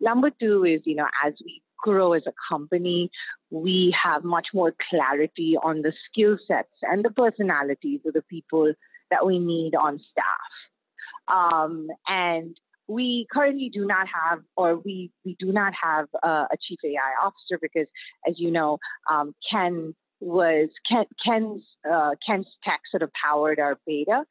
Number 0.00 0.30
two 0.30 0.64
is, 0.64 0.80
you 0.84 0.94
know, 0.94 1.08
as 1.24 1.34
we 1.44 1.62
grow 1.82 2.12
as 2.12 2.22
a 2.26 2.32
company, 2.48 3.10
we 3.50 3.94
have 4.02 4.22
much 4.22 4.48
more 4.54 4.74
clarity 4.88 5.56
on 5.62 5.82
the 5.82 5.92
skill 6.08 6.38
sets 6.46 6.68
and 6.82 7.04
the 7.04 7.10
personalities 7.10 8.00
of 8.06 8.14
the 8.14 8.22
people 8.22 8.72
that 9.10 9.26
we 9.26 9.38
need 9.38 9.74
on 9.74 9.98
staff. 10.10 11.34
Um, 11.34 11.88
and 12.06 12.56
we 12.90 13.26
currently 13.32 13.70
do 13.72 13.86
not 13.86 14.08
have, 14.08 14.40
or 14.56 14.76
we, 14.76 15.12
we 15.24 15.36
do 15.38 15.52
not 15.52 15.72
have 15.80 16.06
uh, 16.24 16.46
a 16.52 16.56
chief 16.60 16.78
AI 16.84 17.24
officer 17.24 17.56
because, 17.62 17.86
as 18.28 18.34
you 18.38 18.50
know, 18.50 18.78
um, 19.08 19.32
Ken 19.48 19.94
was 20.18 20.68
Ken, 20.90 21.04
Ken's 21.24 21.62
uh, 21.90 22.10
Ken's 22.26 22.48
tech 22.64 22.80
sort 22.90 23.02
of 23.02 23.10
powered 23.12 23.60
our 23.60 23.78
beta, 23.86 24.24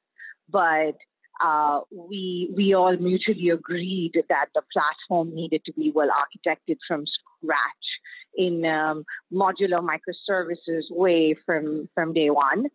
but 0.50 0.98
uh, 1.44 1.80
we 1.90 2.52
we 2.56 2.74
all 2.74 2.96
mutually 2.98 3.50
agreed 3.50 4.12
that 4.28 4.48
the 4.54 4.62
platform 4.74 5.34
needed 5.34 5.64
to 5.66 5.74
be 5.74 5.92
well 5.96 6.10
architected 6.10 6.78
from 6.86 7.06
scratch 7.08 7.58
in 8.36 8.66
um, 8.66 9.06
modular 9.34 9.82
microservices 9.82 10.84
way 10.92 11.34
from 11.46 11.88
from 11.96 12.14
day 12.14 12.30
one. 12.30 12.66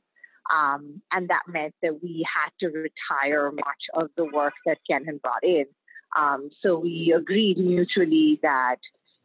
Um, 0.52 1.00
and 1.12 1.28
that 1.28 1.42
meant 1.48 1.74
that 1.82 2.02
we 2.02 2.26
had 2.32 2.50
to 2.60 2.66
retire 2.66 3.50
much 3.50 3.64
of 3.94 4.10
the 4.16 4.26
work 4.26 4.54
that 4.66 4.78
Ken 4.88 5.04
had 5.04 5.22
brought 5.22 5.42
in. 5.42 5.64
Um, 6.18 6.50
so 6.60 6.78
we 6.78 7.14
agreed 7.16 7.58
mutually 7.58 8.38
that 8.42 8.76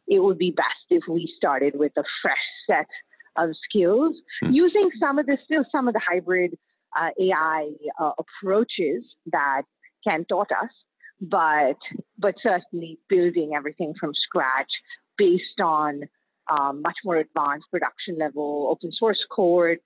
it 0.08 0.20
would 0.20 0.38
be 0.38 0.50
best 0.50 0.86
if 0.88 1.04
we 1.08 1.32
started 1.36 1.78
with 1.78 1.92
a 1.96 2.04
fresh 2.22 2.36
set 2.66 2.88
of 3.36 3.50
skills 3.68 4.16
mm. 4.42 4.54
using 4.54 4.90
some 4.98 5.18
of 5.18 5.26
the 5.26 5.38
still 5.44 5.64
some 5.70 5.88
of 5.88 5.94
the 5.94 6.00
hybrid 6.00 6.58
uh, 6.98 7.10
AI 7.20 7.70
uh, 8.00 8.10
approaches 8.18 9.04
that 9.30 9.62
Ken 10.06 10.24
taught 10.24 10.50
us, 10.50 10.70
but 11.20 11.76
but 12.18 12.34
certainly 12.42 12.98
building 13.08 13.52
everything 13.54 13.94
from 13.98 14.12
scratch 14.14 14.70
based 15.16 15.60
on 15.62 16.02
um, 16.50 16.82
much 16.82 16.96
more 17.04 17.16
advanced 17.16 17.66
production 17.70 18.18
level 18.18 18.68
open 18.70 18.90
source 18.92 19.24
code, 19.30 19.78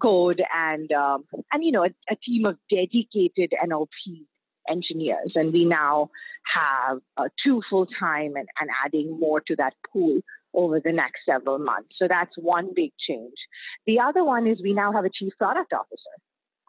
code 0.00 0.42
and 0.54 0.90
um, 0.92 1.24
and 1.52 1.64
you 1.64 1.72
know 1.72 1.84
a, 1.84 1.90
a, 2.10 2.16
team 2.16 2.46
of 2.46 2.56
dedicated 2.70 3.52
NLP 3.64 4.24
engineers. 4.68 5.32
And 5.34 5.52
we 5.52 5.64
now 5.64 6.10
have 6.54 7.00
uh, 7.16 7.28
two 7.44 7.62
full 7.68 7.86
time 7.98 8.36
and, 8.36 8.48
and 8.60 8.70
adding 8.84 9.18
more 9.18 9.40
to 9.40 9.56
that 9.56 9.74
pool 9.92 10.20
over 10.54 10.80
the 10.80 10.92
next 10.92 11.20
several 11.26 11.58
months. 11.58 11.90
So 11.98 12.06
that's 12.08 12.32
one 12.36 12.70
big 12.74 12.92
change. 13.08 13.34
The 13.86 14.00
other 14.00 14.24
one 14.24 14.46
is 14.46 14.60
we 14.62 14.74
now 14.74 14.92
have 14.92 15.04
a 15.04 15.10
chief 15.10 15.32
product 15.38 15.72
officer. 15.72 16.10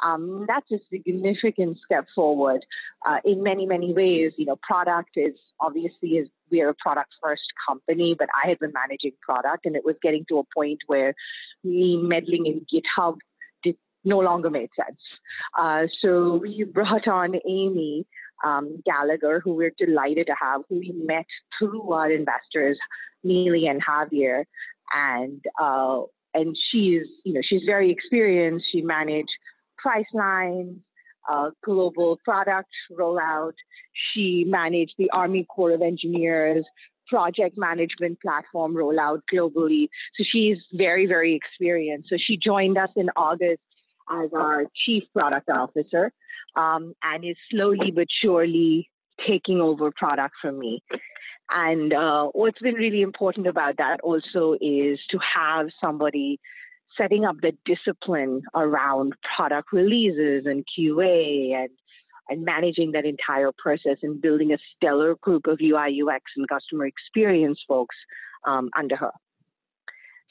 Um, 0.04 0.46
that's 0.48 0.70
a 0.72 0.80
significant 0.92 1.78
step 1.86 2.06
forward 2.14 2.66
uh, 3.08 3.18
in 3.24 3.42
many, 3.42 3.66
many 3.66 3.94
ways. 3.94 4.34
You 4.38 4.46
know, 4.46 4.58
product 4.62 5.12
is 5.16 5.34
obviously 5.62 6.18
is 6.18 6.30
we're 6.54 6.70
a 6.70 6.76
product 6.76 7.10
first 7.22 7.44
company, 7.68 8.16
but 8.18 8.30
I 8.44 8.48
had 8.48 8.60
been 8.60 8.72
managing 8.74 9.14
product, 9.22 9.66
and 9.66 9.76
it 9.76 9.84
was 9.84 9.96
getting 10.02 10.24
to 10.30 10.38
a 10.38 10.44
point 10.56 10.80
where 10.86 11.14
me 11.64 11.98
meddling 11.98 12.46
in 12.46 12.66
GitHub 12.72 13.18
did 13.64 13.76
no 14.06 14.20
longer 14.20 14.50
made 14.50 14.70
sense. 14.80 15.00
Uh, 15.60 15.88
so 16.02 16.36
we 16.36 16.64
brought 16.64 17.08
on 17.08 17.36
Amy 17.48 18.06
um, 18.46 18.82
Gallagher, 18.86 19.42
who 19.44 19.54
we're 19.54 19.74
delighted 19.78 20.28
to 20.28 20.36
have, 20.40 20.62
who 20.70 20.80
we 20.80 20.94
met 20.96 21.26
through 21.58 21.92
our 21.92 22.12
investors, 22.12 22.78
Neely 23.24 23.68
and 23.68 23.82
Javier, 23.84 24.44
and 24.94 25.42
uh, 25.62 26.02
and 26.36 26.56
she's 26.70 27.08
you 27.26 27.34
know 27.34 27.42
she's 27.44 27.64
very 27.66 27.90
experienced. 27.90 28.66
She 28.72 28.82
managed 28.82 29.32
Priceline, 29.84 30.78
uh, 31.30 31.52
global 31.64 32.20
product 32.24 32.70
rollout. 32.92 33.54
She 34.14 34.46
managed 34.48 34.94
the 34.98 35.10
Army 35.12 35.46
Corps 35.46 35.72
of 35.72 35.82
Engineers 35.82 36.66
project 37.08 37.58
management 37.58 38.20
platform 38.22 38.74
rollout 38.74 39.22
globally. 39.32 39.88
So 40.18 40.24
she's 40.30 40.58
very, 40.74 41.06
very 41.06 41.36
experienced. 41.36 42.10
So 42.10 42.16
she 42.20 42.38
joined 42.38 42.78
us 42.78 42.90
in 42.96 43.10
August 43.16 43.62
as 44.10 44.30
our 44.34 44.66
chief 44.86 45.04
product 45.14 45.50
officer 45.50 46.12
um, 46.56 46.94
and 47.04 47.24
is 47.24 47.36
slowly 47.52 47.92
but 47.92 48.08
surely 48.22 48.90
taking 49.28 49.62
over 49.62 49.92
product 49.92 50.36
from 50.42 50.60
me. 50.60 50.82
And 51.50 51.94
uh, 51.94 52.28
what's 52.34 52.60
been 52.60 52.76
really 52.76 53.02
important 53.02 53.48
about 53.48 53.78
that 53.78 54.00
also 54.02 54.54
is 54.60 55.00
to 55.12 55.20
have 55.36 55.68
somebody 55.80 56.40
setting 56.98 57.26
up 57.26 57.36
the 57.42 57.54
discipline 57.66 58.42
around 58.56 59.14
product 59.36 59.72
releases 59.72 60.46
and 60.46 60.66
QA 60.78 61.56
and 61.56 61.70
and 62.30 62.46
managing 62.46 62.94
that 62.94 63.06
entire 63.06 63.52
process 63.58 63.98
and 64.02 64.22
building 64.22 64.54
a 64.54 64.58
stellar 64.74 65.16
group 65.16 65.46
of 65.46 65.60
UI, 65.62 66.02
UX, 66.02 66.24
and 66.38 66.48
customer 66.48 66.86
experience 66.86 67.60
folks 67.68 67.96
um, 68.48 68.70
under 68.78 68.96
her. 68.96 69.12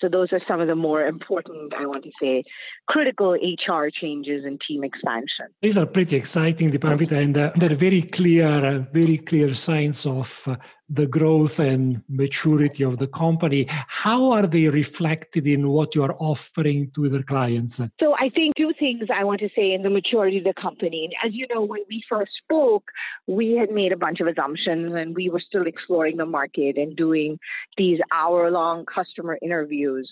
So 0.03 0.09
those 0.09 0.33
are 0.33 0.41
some 0.49 0.61
of 0.61 0.67
the 0.67 0.75
more 0.75 1.07
important, 1.07 1.73
I 1.75 1.87
want 1.87 2.03
to 2.03 2.11
say, 2.21 2.43
critical 2.89 3.35
HR 3.35 3.89
changes 3.89 4.45
and 4.45 4.61
team 4.67 4.83
expansion. 4.83 5.47
These 5.61 5.79
are 5.79 5.87
pretty 5.87 6.17
exciting, 6.17 6.73
Dipamrita, 6.73 7.13
and 7.13 7.39
uh, 7.39 7.53
they're 7.55 7.77
very 7.77 8.03
clear, 8.03 8.47
uh, 8.47 8.79
very 8.93 9.19
clear 9.19 9.55
signs 9.55 10.05
of 10.05 10.43
uh, 10.49 10.57
the 10.93 11.07
growth 11.07 11.59
and 11.59 12.03
maturity 12.09 12.85
of 12.85 12.99
the 12.99 13.07
company. 13.07 13.67
How 13.69 14.31
are 14.31 14.47
they 14.47 14.69
reflected 14.69 15.47
in 15.47 15.71
what 15.71 15.95
you 15.95 16.03
are 16.03 16.15
offering 16.19 16.91
to 16.91 17.09
the 17.09 17.23
clients? 17.23 17.81
So 17.99 18.15
I 18.15 18.29
think 18.29 18.55
two 18.57 18.73
things 18.79 19.05
I 19.13 19.25
want 19.25 19.41
to 19.41 19.49
say 19.57 19.73
in 19.73 19.83
the 19.83 19.91
maturity 19.91 20.39
of 20.39 20.45
the 20.45 20.55
company. 20.61 21.11
As 21.25 21.33
you 21.33 21.47
know, 21.53 21.63
when 21.63 21.81
we 21.89 22.05
first 22.09 22.33
spoke, 22.45 22.85
we 23.27 23.57
had 23.57 23.71
made 23.71 23.93
a 23.93 23.97
bunch 23.97 24.21
of 24.21 24.27
assumptions 24.27 24.93
and 24.95 25.17
we 25.17 25.31
were 25.31 25.41
still 25.41 25.67
exploring 25.67 26.19
the 26.19 26.27
market 26.27 26.77
and 26.77 26.95
doing 26.95 27.39
these 27.79 27.99
hour 28.13 28.51
long 28.51 28.85
customer 28.85 29.39
interviews. 29.41 30.11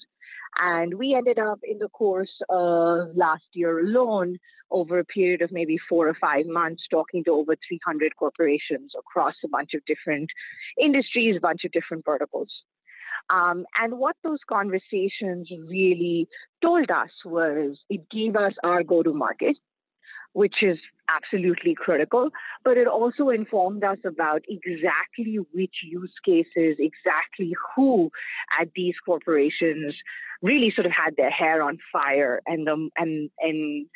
And 0.58 0.94
we 0.94 1.14
ended 1.14 1.38
up 1.38 1.60
in 1.62 1.78
the 1.78 1.88
course 1.88 2.40
of 2.48 3.16
last 3.16 3.44
year 3.52 3.80
alone, 3.80 4.38
over 4.70 4.98
a 4.98 5.04
period 5.04 5.42
of 5.42 5.50
maybe 5.52 5.78
four 5.88 6.08
or 6.08 6.16
five 6.20 6.46
months, 6.46 6.82
talking 6.90 7.24
to 7.24 7.32
over 7.32 7.56
300 7.68 8.16
corporations 8.16 8.92
across 8.98 9.34
a 9.44 9.48
bunch 9.48 9.70
of 9.74 9.84
different 9.86 10.30
industries, 10.80 11.36
a 11.36 11.40
bunch 11.40 11.64
of 11.64 11.72
different 11.72 12.04
verticals. 12.04 12.50
Um, 13.30 13.64
and 13.80 13.98
what 13.98 14.16
those 14.24 14.40
conversations 14.48 15.48
really 15.68 16.28
told 16.62 16.90
us 16.90 17.10
was 17.24 17.78
it 17.88 18.08
gave 18.10 18.36
us 18.36 18.54
our 18.64 18.82
go 18.82 19.02
to 19.02 19.12
market, 19.12 19.56
which 20.32 20.62
is 20.62 20.78
absolutely 21.08 21.74
critical, 21.74 22.30
but 22.64 22.76
it 22.76 22.86
also 22.86 23.30
informed 23.30 23.82
us 23.82 23.98
about 24.04 24.42
exactly 24.48 25.38
which 25.52 25.74
use 25.82 26.12
cases, 26.24 26.76
exactly 26.78 27.54
who 27.74 28.10
at 28.60 28.68
these 28.74 28.94
corporations 29.04 29.94
really 30.42 30.72
sort 30.74 30.86
of 30.86 30.92
had 30.92 31.16
their 31.16 31.30
hair 31.30 31.62
on 31.62 31.78
fire 31.92 32.40
and 32.46 32.66
the 32.66 32.88
and 32.96 33.30
and 33.40 33.86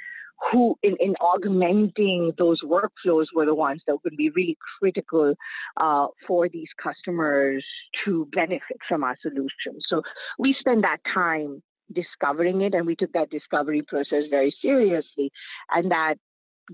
who 0.51 0.77
in, 0.83 0.97
in 1.01 1.15
augmenting 1.21 2.33
those 2.39 2.61
workflows 2.63 3.27
were 3.35 3.47
the 3.47 3.55
ones 3.55 3.83
that 3.87 3.97
would 4.05 4.17
be 4.17 4.31
really 4.31 4.59
critical 4.79 5.35
uh, 5.81 6.07
for 6.27 6.49
these 6.49 6.69
customers 6.83 7.65
to 8.05 8.29
benefit 8.33 8.79
from 8.89 9.05
our 9.05 9.17
solution. 9.23 9.81
So 9.89 10.03
we 10.39 10.55
spend 10.59 10.85
that 10.85 10.99
time 11.13 11.63
discovering 11.93 12.63
it 12.63 12.75
and 12.75 12.87
we 12.87 12.97
took 12.97 13.13
that 13.13 13.31
discovery 13.31 13.83
process 13.83 14.25
very 14.31 14.55
seriously. 14.63 15.31
And 15.75 15.91
that 15.91 16.17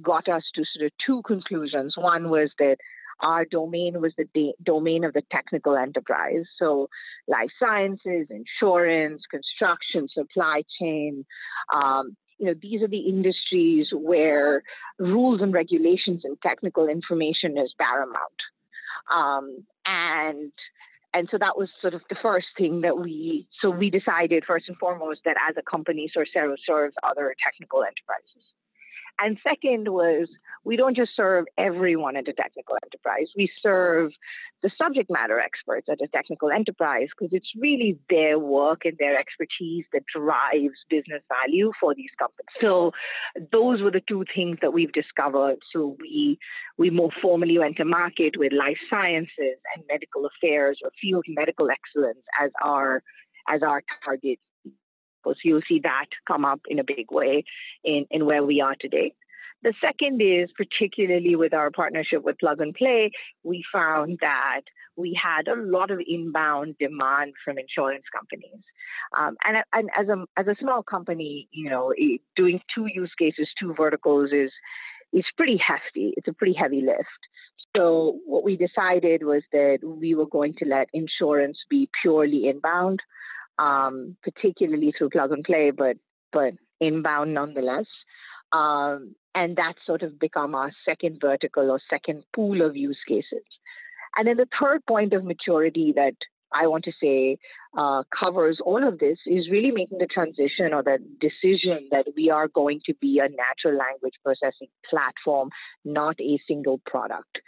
got 0.02 0.28
us 0.28 0.44
to 0.54 0.64
sort 0.72 0.86
of 0.86 0.92
two 1.04 1.22
conclusions. 1.26 1.94
One 1.96 2.30
was 2.30 2.50
that 2.58 2.76
our 3.22 3.44
domain 3.44 4.00
was 4.00 4.12
the 4.16 4.26
de- 4.32 4.54
domain 4.62 5.04
of 5.04 5.12
the 5.12 5.22
technical 5.30 5.76
enterprise. 5.76 6.44
So, 6.58 6.88
life 7.28 7.50
sciences, 7.58 8.28
insurance, 8.30 9.22
construction, 9.30 10.08
supply 10.08 10.62
chain. 10.80 11.26
Um, 11.74 12.16
you 12.38 12.46
know, 12.46 12.54
these 12.60 12.80
are 12.80 12.88
the 12.88 13.00
industries 13.00 13.88
where 13.92 14.62
rules 14.98 15.42
and 15.42 15.52
regulations 15.52 16.22
and 16.24 16.40
technical 16.40 16.88
information 16.88 17.58
is 17.58 17.74
paramount. 17.78 18.40
Um, 19.12 19.66
and 19.84 20.52
and 21.12 21.28
so 21.30 21.38
that 21.38 21.56
was 21.56 21.68
sort 21.80 21.94
of 21.94 22.02
the 22.08 22.16
first 22.22 22.48
thing 22.56 22.82
that 22.82 22.98
we 22.98 23.46
so 23.60 23.70
we 23.70 23.90
decided 23.90 24.44
first 24.46 24.68
and 24.68 24.76
foremost 24.78 25.20
that 25.24 25.36
as 25.48 25.56
a 25.56 25.62
company 25.70 26.10
Sorcero 26.14 26.54
serves 26.64 26.94
other 27.02 27.34
technical 27.42 27.82
enterprises. 27.82 28.44
And 29.22 29.38
second 29.42 29.88
was 29.88 30.28
we 30.64 30.76
don't 30.76 30.96
just 30.96 31.12
serve 31.16 31.46
everyone 31.58 32.16
at 32.16 32.28
a 32.28 32.32
technical 32.32 32.76
enterprise. 32.84 33.28
We 33.36 33.50
serve 33.62 34.12
the 34.62 34.70
subject 34.76 35.10
matter 35.10 35.40
experts 35.40 35.88
at 35.90 36.00
a 36.02 36.08
technical 36.08 36.50
enterprise 36.50 37.08
because 37.16 37.32
it's 37.32 37.50
really 37.58 37.98
their 38.10 38.38
work 38.38 38.82
and 38.84 38.96
their 38.98 39.18
expertise 39.18 39.84
that 39.92 40.02
drives 40.14 40.74
business 40.88 41.22
value 41.28 41.72
for 41.80 41.94
these 41.94 42.10
companies. 42.18 42.46
So 42.60 42.92
those 43.52 43.80
were 43.80 43.90
the 43.90 44.02
two 44.06 44.24
things 44.34 44.58
that 44.60 44.72
we've 44.72 44.92
discovered. 44.92 45.56
So 45.72 45.96
we 46.00 46.38
we 46.76 46.90
more 46.90 47.10
formally 47.22 47.58
went 47.58 47.76
to 47.78 47.84
market 47.84 48.34
with 48.36 48.52
life 48.52 48.78
sciences 48.88 49.58
and 49.74 49.84
medical 49.88 50.26
affairs 50.26 50.78
or 50.82 50.90
field 51.00 51.24
medical 51.28 51.68
excellence 51.70 52.24
as 52.42 52.50
our 52.62 53.02
as 53.48 53.62
our 53.62 53.82
target 54.04 54.38
so 55.24 55.34
you'll 55.44 55.60
see 55.68 55.80
that 55.82 56.06
come 56.26 56.44
up 56.44 56.60
in 56.68 56.78
a 56.78 56.84
big 56.84 57.10
way 57.10 57.44
in, 57.84 58.06
in 58.10 58.26
where 58.26 58.44
we 58.44 58.60
are 58.60 58.76
today. 58.80 59.14
The 59.62 59.74
second 59.80 60.22
is 60.22 60.48
particularly 60.56 61.36
with 61.36 61.52
our 61.52 61.70
partnership 61.70 62.22
with 62.22 62.38
Plug 62.38 62.60
and 62.62 62.74
Play, 62.74 63.10
we 63.44 63.62
found 63.70 64.18
that 64.22 64.62
we 64.96 65.18
had 65.22 65.48
a 65.48 65.60
lot 65.60 65.90
of 65.90 66.00
inbound 66.06 66.76
demand 66.78 67.34
from 67.44 67.58
insurance 67.58 68.04
companies. 68.14 68.62
Um, 69.18 69.36
and, 69.44 69.58
and 69.72 69.90
as 69.98 70.08
a 70.08 70.24
as 70.38 70.46
a 70.46 70.56
small 70.58 70.82
company, 70.82 71.48
you 71.52 71.68
know, 71.68 71.92
doing 72.36 72.60
two 72.74 72.86
use 72.86 73.12
cases, 73.18 73.48
two 73.58 73.74
verticals 73.74 74.30
is 74.32 74.50
is 75.12 75.24
pretty 75.36 75.58
hefty. 75.58 76.14
It's 76.16 76.28
a 76.28 76.32
pretty 76.32 76.54
heavy 76.54 76.80
lift. 76.80 77.08
So 77.76 78.18
what 78.26 78.44
we 78.44 78.56
decided 78.56 79.24
was 79.24 79.42
that 79.52 79.78
we 79.82 80.14
were 80.14 80.26
going 80.26 80.54
to 80.58 80.68
let 80.68 80.88
insurance 80.92 81.58
be 81.68 81.88
purely 82.02 82.48
inbound 82.48 83.00
um, 83.60 84.16
particularly 84.22 84.92
through 84.96 85.10
plug 85.10 85.32
and 85.32 85.44
play, 85.44 85.70
but 85.70 85.96
but 86.32 86.54
inbound 86.80 87.34
nonetheless. 87.34 87.86
Um, 88.52 89.14
and 89.34 89.56
that's 89.56 89.78
sort 89.86 90.02
of 90.02 90.18
become 90.18 90.54
our 90.54 90.72
second 90.84 91.18
vertical 91.20 91.70
or 91.70 91.80
second 91.88 92.24
pool 92.34 92.62
of 92.62 92.76
use 92.76 92.98
cases. 93.06 93.44
And 94.16 94.26
then 94.26 94.36
the 94.36 94.48
third 94.60 94.84
point 94.86 95.12
of 95.12 95.24
maturity 95.24 95.92
that 95.94 96.14
I 96.52 96.66
want 96.66 96.84
to 96.84 96.92
say 97.00 97.38
uh, 97.76 98.02
covers 98.18 98.58
all 98.64 98.86
of 98.86 98.98
this 98.98 99.18
is 99.26 99.50
really 99.50 99.70
making 99.70 99.98
the 99.98 100.06
transition 100.06 100.74
or 100.74 100.82
the 100.82 100.98
decision 101.20 101.88
that 101.92 102.06
we 102.16 102.28
are 102.28 102.48
going 102.48 102.80
to 102.86 102.94
be 103.00 103.20
a 103.20 103.28
natural 103.28 103.78
language 103.78 104.14
processing 104.24 104.68
platform, 104.88 105.50
not 105.84 106.20
a 106.20 106.40
single 106.48 106.80
product. 106.86 107.38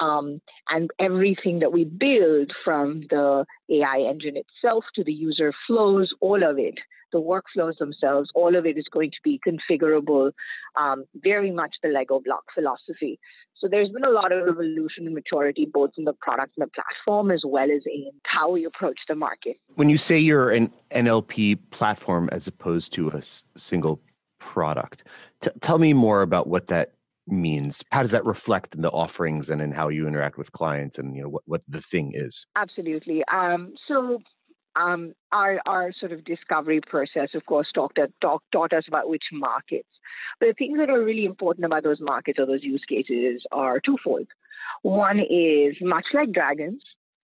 Um, 0.00 0.40
and 0.68 0.90
everything 0.98 1.60
that 1.60 1.72
we 1.72 1.84
build 1.84 2.52
from 2.64 3.02
the 3.10 3.44
AI 3.70 4.06
engine 4.08 4.36
itself 4.36 4.84
to 4.96 5.04
the 5.04 5.12
user 5.12 5.52
flows, 5.66 6.12
all 6.20 6.42
of 6.42 6.58
it, 6.58 6.74
the 7.14 7.20
workflows 7.20 7.78
themselves, 7.78 8.28
all 8.34 8.56
of 8.56 8.66
it 8.66 8.76
is 8.76 8.86
going 8.90 9.10
to 9.10 9.16
be 9.22 9.40
configurable, 9.46 10.32
um, 10.78 11.04
very 11.14 11.52
much 11.52 11.76
the 11.82 11.88
Lego 11.88 12.20
block 12.20 12.42
philosophy. 12.52 13.18
So 13.56 13.68
there's 13.68 13.88
been 13.88 14.04
a 14.04 14.10
lot 14.10 14.32
of 14.32 14.48
evolution 14.48 15.06
and 15.06 15.14
maturity, 15.14 15.64
both 15.64 15.90
in 15.96 16.04
the 16.04 16.12
product 16.12 16.54
and 16.58 16.66
the 16.66 16.70
platform, 16.72 17.30
as 17.30 17.42
well 17.46 17.70
as 17.70 17.82
in 17.86 18.10
how 18.24 18.50
we 18.50 18.64
approach 18.64 18.98
the 19.08 19.14
market. 19.14 19.56
When 19.76 19.88
you 19.88 19.96
say 19.96 20.18
you're 20.18 20.50
an 20.50 20.72
NLP 20.90 21.58
platform 21.70 22.28
as 22.32 22.48
opposed 22.48 22.92
to 22.94 23.08
a 23.10 23.22
single 23.56 24.00
product, 24.40 25.04
t- 25.40 25.50
tell 25.60 25.78
me 25.78 25.92
more 25.92 26.22
about 26.22 26.48
what 26.48 26.66
that 26.66 26.90
means 27.26 27.82
how 27.90 28.02
does 28.02 28.10
that 28.10 28.24
reflect 28.24 28.74
in 28.74 28.82
the 28.82 28.90
offerings 28.90 29.48
and 29.48 29.62
in 29.62 29.72
how 29.72 29.88
you 29.88 30.06
interact 30.06 30.36
with 30.36 30.52
clients 30.52 30.98
and 30.98 31.16
you 31.16 31.22
know 31.22 31.28
what, 31.28 31.42
what 31.46 31.62
the 31.66 31.80
thing 31.80 32.12
is 32.14 32.46
absolutely 32.56 33.24
um, 33.32 33.72
so 33.88 34.20
um, 34.76 35.12
our 35.32 35.60
our 35.66 35.92
sort 35.92 36.12
of 36.12 36.24
discovery 36.24 36.80
process, 36.80 37.30
of 37.34 37.46
course, 37.46 37.68
talked 37.74 37.98
talk, 38.20 38.42
taught 38.52 38.72
us 38.72 38.84
about 38.88 39.08
which 39.08 39.22
markets. 39.32 39.88
But 40.40 40.46
the 40.46 40.54
things 40.54 40.78
that 40.78 40.90
are 40.90 41.02
really 41.02 41.24
important 41.24 41.64
about 41.64 41.84
those 41.84 42.00
markets 42.00 42.38
or 42.38 42.46
those 42.46 42.62
use 42.62 42.84
cases 42.88 43.42
are 43.52 43.80
twofold. 43.80 44.26
One 44.82 45.20
is 45.20 45.76
much 45.80 46.06
like 46.12 46.32
dragons, 46.32 46.82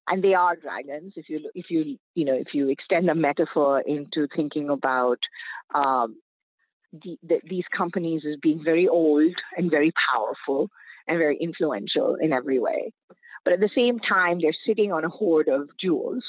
and 0.09 0.23
they 0.23 0.35
are 0.35 0.57
dragons. 0.57 1.15
If 1.17 1.29
you 1.29 1.51
if 1.55 1.71
you 1.71 1.99
you 2.15 2.25
know 2.25 2.35
if 2.35 2.55
you 2.55 2.69
extend 2.69 3.09
the 3.09 3.15
metaphor 3.15 3.81
into 3.81 4.29
thinking 4.35 4.71
about 4.71 5.19
um, 5.75 6.17
the, 6.93 7.19
the, 7.23 7.41
these 7.49 7.65
companies 7.77 8.23
as 8.29 8.37
being 8.43 8.63
very 8.65 8.89
old 8.89 9.35
and 9.57 9.71
very 9.71 9.93
powerful 10.13 10.71
and 11.07 11.19
very 11.19 11.37
influential 11.39 12.17
in 12.21 12.33
every 12.33 12.59
way. 12.59 12.93
But 13.45 13.55
at 13.55 13.61
the 13.61 13.71
same 13.75 13.99
time, 13.99 14.39
they're 14.41 14.53
sitting 14.67 14.93
on 14.93 15.05
a 15.05 15.09
hoard 15.09 15.49
of 15.49 15.69
jewels 15.81 16.25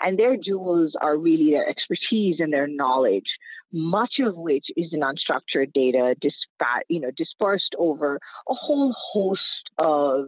and 0.00 0.18
their 0.18 0.36
jewels 0.36 0.94
are 1.00 1.16
really 1.16 1.50
their 1.50 1.68
expertise 1.68 2.36
and 2.38 2.52
their 2.52 2.66
knowledge, 2.66 3.26
much 3.72 4.14
of 4.20 4.36
which 4.36 4.66
is 4.76 4.92
in 4.92 5.00
unstructured 5.00 5.72
data, 5.72 6.14
dispa- 6.22 6.82
you 6.88 7.00
know, 7.00 7.10
dispersed 7.16 7.74
over 7.78 8.16
a 8.48 8.54
whole 8.54 8.94
host 9.12 9.70
of 9.78 10.26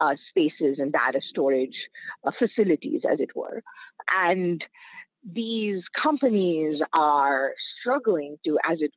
uh, 0.00 0.14
spaces 0.28 0.78
and 0.78 0.92
data 0.92 1.20
storage 1.30 1.76
uh, 2.26 2.32
facilities, 2.38 3.02
as 3.10 3.20
it 3.20 3.30
were. 3.34 3.62
And 4.14 4.64
these 5.24 5.82
companies 6.00 6.80
are 6.92 7.52
struggling 7.80 8.36
to, 8.44 8.58
as 8.68 8.80
it 8.80 8.92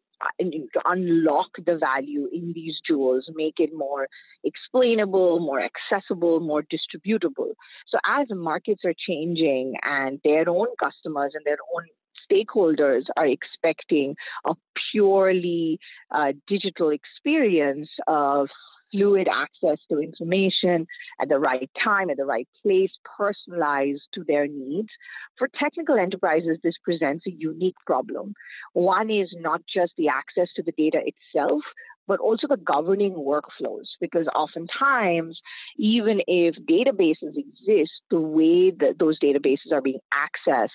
unlock 0.86 1.50
the 1.66 1.78
value 1.78 2.28
in 2.32 2.52
these 2.54 2.78
jewels, 2.86 3.26
make 3.36 3.56
it 3.60 3.70
more 3.74 4.08
explainable, 4.44 5.40
more 5.40 5.62
accessible, 5.62 6.40
more 6.40 6.64
distributable. 6.64 7.54
So 7.88 8.00
as 8.06 8.28
markets 8.32 8.82
are 8.86 8.94
changing 9.08 9.76
and 9.84 10.20
their 10.24 10.50
own 10.50 10.68
customers 10.80 11.34
and 11.36 11.46
their 11.46 11.58
own 11.76 11.86
stakeholders 12.32 13.04
are 13.18 13.28
expecting 13.28 14.16
a 14.46 14.54
purely 14.92 15.80
uh, 16.12 16.34
digital 16.48 16.90
experience 16.90 17.90
of 18.08 18.50
fluid 18.92 19.28
access 19.32 19.78
to 19.90 20.00
information 20.00 20.86
at 21.22 21.30
the 21.30 21.40
right 21.40 21.70
time, 21.84 22.10
at 22.10 22.18
the 22.18 22.26
right 22.26 22.48
place, 22.62 22.92
personalized 23.18 24.02
to 24.14 24.24
their 24.28 24.48
needs. 24.48 24.90
For 25.38 25.48
technical 25.60 25.98
enterprises, 25.98 26.58
this 26.64 26.76
presents 26.84 27.26
a 27.28 27.32
unique 27.32 27.78
problem. 27.86 28.34
One 28.74 29.10
is 29.10 29.30
not 29.40 29.62
just 29.74 29.94
the 29.98 30.10
access 30.10 30.50
to 30.56 30.64
the 30.64 30.74
data 30.74 31.00
itself, 31.06 31.62
but 32.08 32.20
also 32.20 32.48
the 32.48 32.58
governing 32.58 33.14
workflows, 33.14 33.86
because 34.02 34.28
oftentimes, 34.36 35.40
even 35.78 36.22
if 36.28 36.56
databases 36.68 37.38
exist, 37.38 37.92
the 38.10 38.20
way 38.20 38.72
that 38.72 38.98
those 38.98 39.20
databases 39.20 39.72
are 39.72 39.82
being 39.82 40.00
accessed 40.12 40.70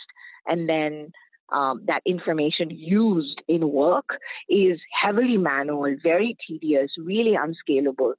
and 0.46 0.68
then 0.68 1.10
um, 1.50 1.82
that 1.86 2.02
information 2.06 2.70
used 2.70 3.42
in 3.48 3.70
work 3.70 4.18
is 4.48 4.80
heavily 5.02 5.36
manual, 5.36 5.94
very 6.02 6.36
tedious, 6.46 6.92
really 6.98 7.34
unscalable. 7.34 8.14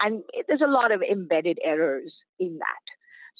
And 0.00 0.22
there's 0.46 0.60
a 0.60 0.70
lot 0.70 0.92
of 0.92 1.02
embedded 1.02 1.58
errors 1.64 2.12
in 2.38 2.58
that. 2.58 2.84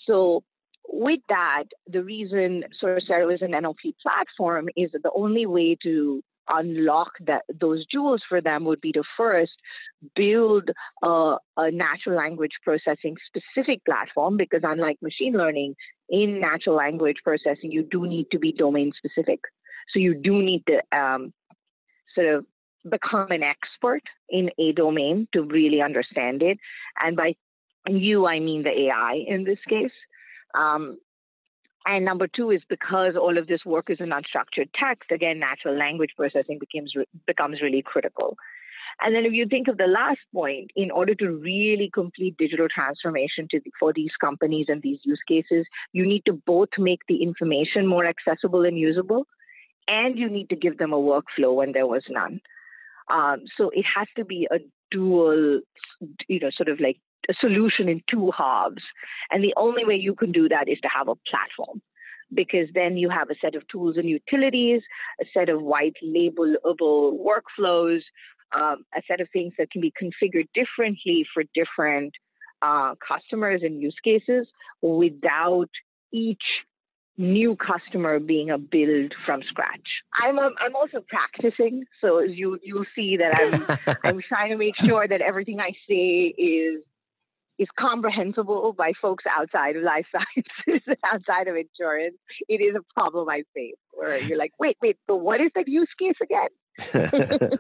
So, 0.07 0.43
with 0.91 1.21
that, 1.29 1.65
the 1.87 2.03
reason 2.03 2.65
Sorcero 2.83 3.33
is 3.33 3.43
an 3.43 3.53
NLP 3.53 3.95
platform 4.03 4.69
is 4.75 4.91
that 4.93 5.03
the 5.03 5.13
only 5.15 5.45
way 5.45 5.77
to 5.83 6.23
unlock 6.49 7.13
that 7.27 7.43
those 7.61 7.85
jewels 7.87 8.23
for 8.29 8.41
them 8.41 8.65
would 8.65 8.81
be 8.81 8.93
to 8.93 9.03
first 9.17 9.53
build 10.15 10.71
a, 11.03 11.37
a, 11.57 11.71
natural 11.71 12.17
language 12.17 12.53
processing 12.63 13.17
specific 13.27 13.85
platform 13.85 14.37
because 14.37 14.61
unlike 14.63 14.99
machine 15.03 15.35
learning 15.35 15.75
in 16.09 16.41
natural 16.41 16.77
language 16.77 17.17
processing 17.25 17.71
you 17.71 17.83
do 17.83 18.07
need 18.07 18.27
to 18.31 18.39
be 18.39 18.53
domain 18.53 18.93
specific. 18.97 19.41
So 19.93 19.99
you 19.99 20.15
do 20.15 20.43
need 20.43 20.65
to 20.67 20.99
um, 20.99 21.33
sort 22.15 22.29
of 22.29 22.47
become 22.89 23.31
an 23.31 23.43
expert 23.43 24.03
in 24.29 24.51
a 24.59 24.73
domain 24.73 25.29
to 25.33 25.43
really 25.43 25.83
understand 25.83 26.43
it. 26.43 26.59
And 27.03 27.17
by 27.17 27.35
you 27.87 28.27
i 28.27 28.39
mean 28.39 28.63
the 28.63 28.89
ai 28.89 29.25
in 29.27 29.45
this 29.45 29.59
case. 29.69 29.93
Um, 30.55 30.99
and 31.89 32.05
number 32.05 32.29
two 32.29 32.51
is 32.51 32.61
because 32.69 33.17
all 33.17 33.39
of 33.39 33.47
this 33.47 33.65
work 33.65 33.89
is 33.89 33.99
in 33.99 34.11
unstructured 34.11 34.69
text, 34.79 35.11
again, 35.11 35.39
natural 35.41 35.75
language 35.75 36.11
processing 36.17 36.59
becomes, 36.61 36.93
becomes 37.27 37.63
really 37.63 37.83
critical. 37.83 38.37
And 39.01 39.15
then 39.15 39.25
if 39.25 39.33
you 39.33 39.47
think 39.47 39.69
of 39.69 39.79
the 39.79 39.87
last 39.87 40.19
point, 40.35 40.71
in 40.77 40.91
order 40.91 41.15
to 41.15 41.31
really 41.31 41.89
complete 41.93 42.37
digital 42.37 42.69
transformation 42.69 43.49
to, 43.53 43.61
for 43.81 43.95
these 43.95 44.11
companies 44.21 44.67
and 44.69 44.83
these 44.83 44.99
use 45.05 45.21
cases, 45.27 45.67
you 45.93 46.07
need 46.07 46.25
to 46.27 46.35
both 46.35 46.69
make 46.79 47.01
the 47.09 47.23
information 47.23 47.87
more 47.87 48.05
accessible 48.05 48.65
and 48.67 48.79
usable, 48.79 49.27
and 49.87 50.19
you 50.19 50.29
need 50.29 50.51
to 50.51 50.57
give 50.57 50.77
them 50.77 50.93
a 50.93 50.97
workflow 50.97 51.55
when 51.55 51.73
there 51.73 51.87
was 51.87 52.03
none. 52.11 52.41
Um, 53.11 53.45
so 53.57 53.71
it 53.73 53.87
has 53.97 54.09
to 54.17 54.25
be 54.27 54.47
a 54.51 54.59
dual, 54.91 55.61
you 56.27 56.41
know, 56.41 56.51
sort 56.55 56.69
of 56.69 56.81
like 56.81 56.99
a 57.29 57.35
solution 57.41 57.89
in 57.89 58.03
two 58.09 58.31
halves. 58.37 58.83
And 59.31 59.43
the 59.43 59.55
only 59.57 59.85
way 59.85 59.97
you 59.97 60.15
can 60.15 60.33
do 60.33 60.49
that 60.49 60.69
is 60.69 60.79
to 60.81 60.89
have 60.89 61.09
a 61.09 61.15
platform 61.29 61.83
because 62.35 62.69
then 62.75 62.97
you 62.97 63.09
have 63.09 63.31
a 63.31 63.35
set 63.41 63.55
of 63.55 63.67
tools 63.69 63.97
and 63.97 64.09
utilities, 64.09 64.83
a 65.21 65.25
set 65.33 65.49
of 65.49 65.63
white 65.63 65.97
labelable 66.05 67.17
workflows, 67.19 68.01
um, 68.55 68.85
a 68.95 69.03
set 69.07 69.21
of 69.21 69.29
things 69.33 69.53
that 69.59 69.71
can 69.71 69.81
be 69.81 69.93
configured 70.01 70.49
differently 70.55 71.27
for 71.33 71.43
different 71.55 72.13
uh, 72.63 72.95
customers 73.07 73.63
and 73.63 73.81
use 73.81 73.97
cases 74.03 74.47
without 74.83 75.71
each 76.13 76.43
new 77.17 77.57
customer 77.57 78.21
being 78.21 78.51
a 78.51 78.59
build 78.59 79.13
from 79.27 79.43
scratch. 79.43 79.89
I'm 80.23 80.39
um, 80.39 80.55
I'm 80.61 80.77
also 80.77 81.03
practicing, 81.09 81.85
so 82.01 82.21
you 82.21 82.59
you'll 82.63 82.87
see 82.95 83.17
that 83.17 83.35
I'm 83.35 83.97
I'm 84.05 84.21
trying 84.29 84.51
to 84.51 84.57
make 84.57 84.77
sure 84.77 85.07
that 85.07 85.21
everything 85.21 85.61
I 85.61 85.73
say 85.89 86.35
is 86.39 86.85
is 87.59 87.69
comprehensible 87.79 88.73
by 88.73 88.93
folks 89.01 89.25
outside 89.29 89.77
of 89.77 89.83
life 89.83 90.07
sciences, 90.13 90.83
outside 91.05 91.49
of 91.49 91.57
insurance, 91.57 92.17
it 92.49 92.61
is 92.61 92.75
a 92.77 92.95
problem 92.95 93.29
I 93.29 93.43
face 93.55 93.75
where 93.93 94.19
you're 94.19 94.39
like, 94.39 94.53
wait, 94.59 94.77
wait, 94.81 94.97
but 95.07 95.17
what 95.17 95.41
is 95.41 95.51
that 95.55 95.69
use 95.69 95.89
case 95.99 96.17
again? 96.23 96.49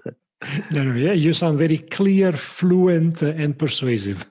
no, 0.70 0.84
no, 0.84 0.94
yeah, 0.94 1.12
you 1.12 1.32
sound 1.32 1.58
very 1.58 1.78
clear, 1.78 2.32
fluent, 2.32 3.22
and 3.22 3.58
persuasive. 3.58 4.30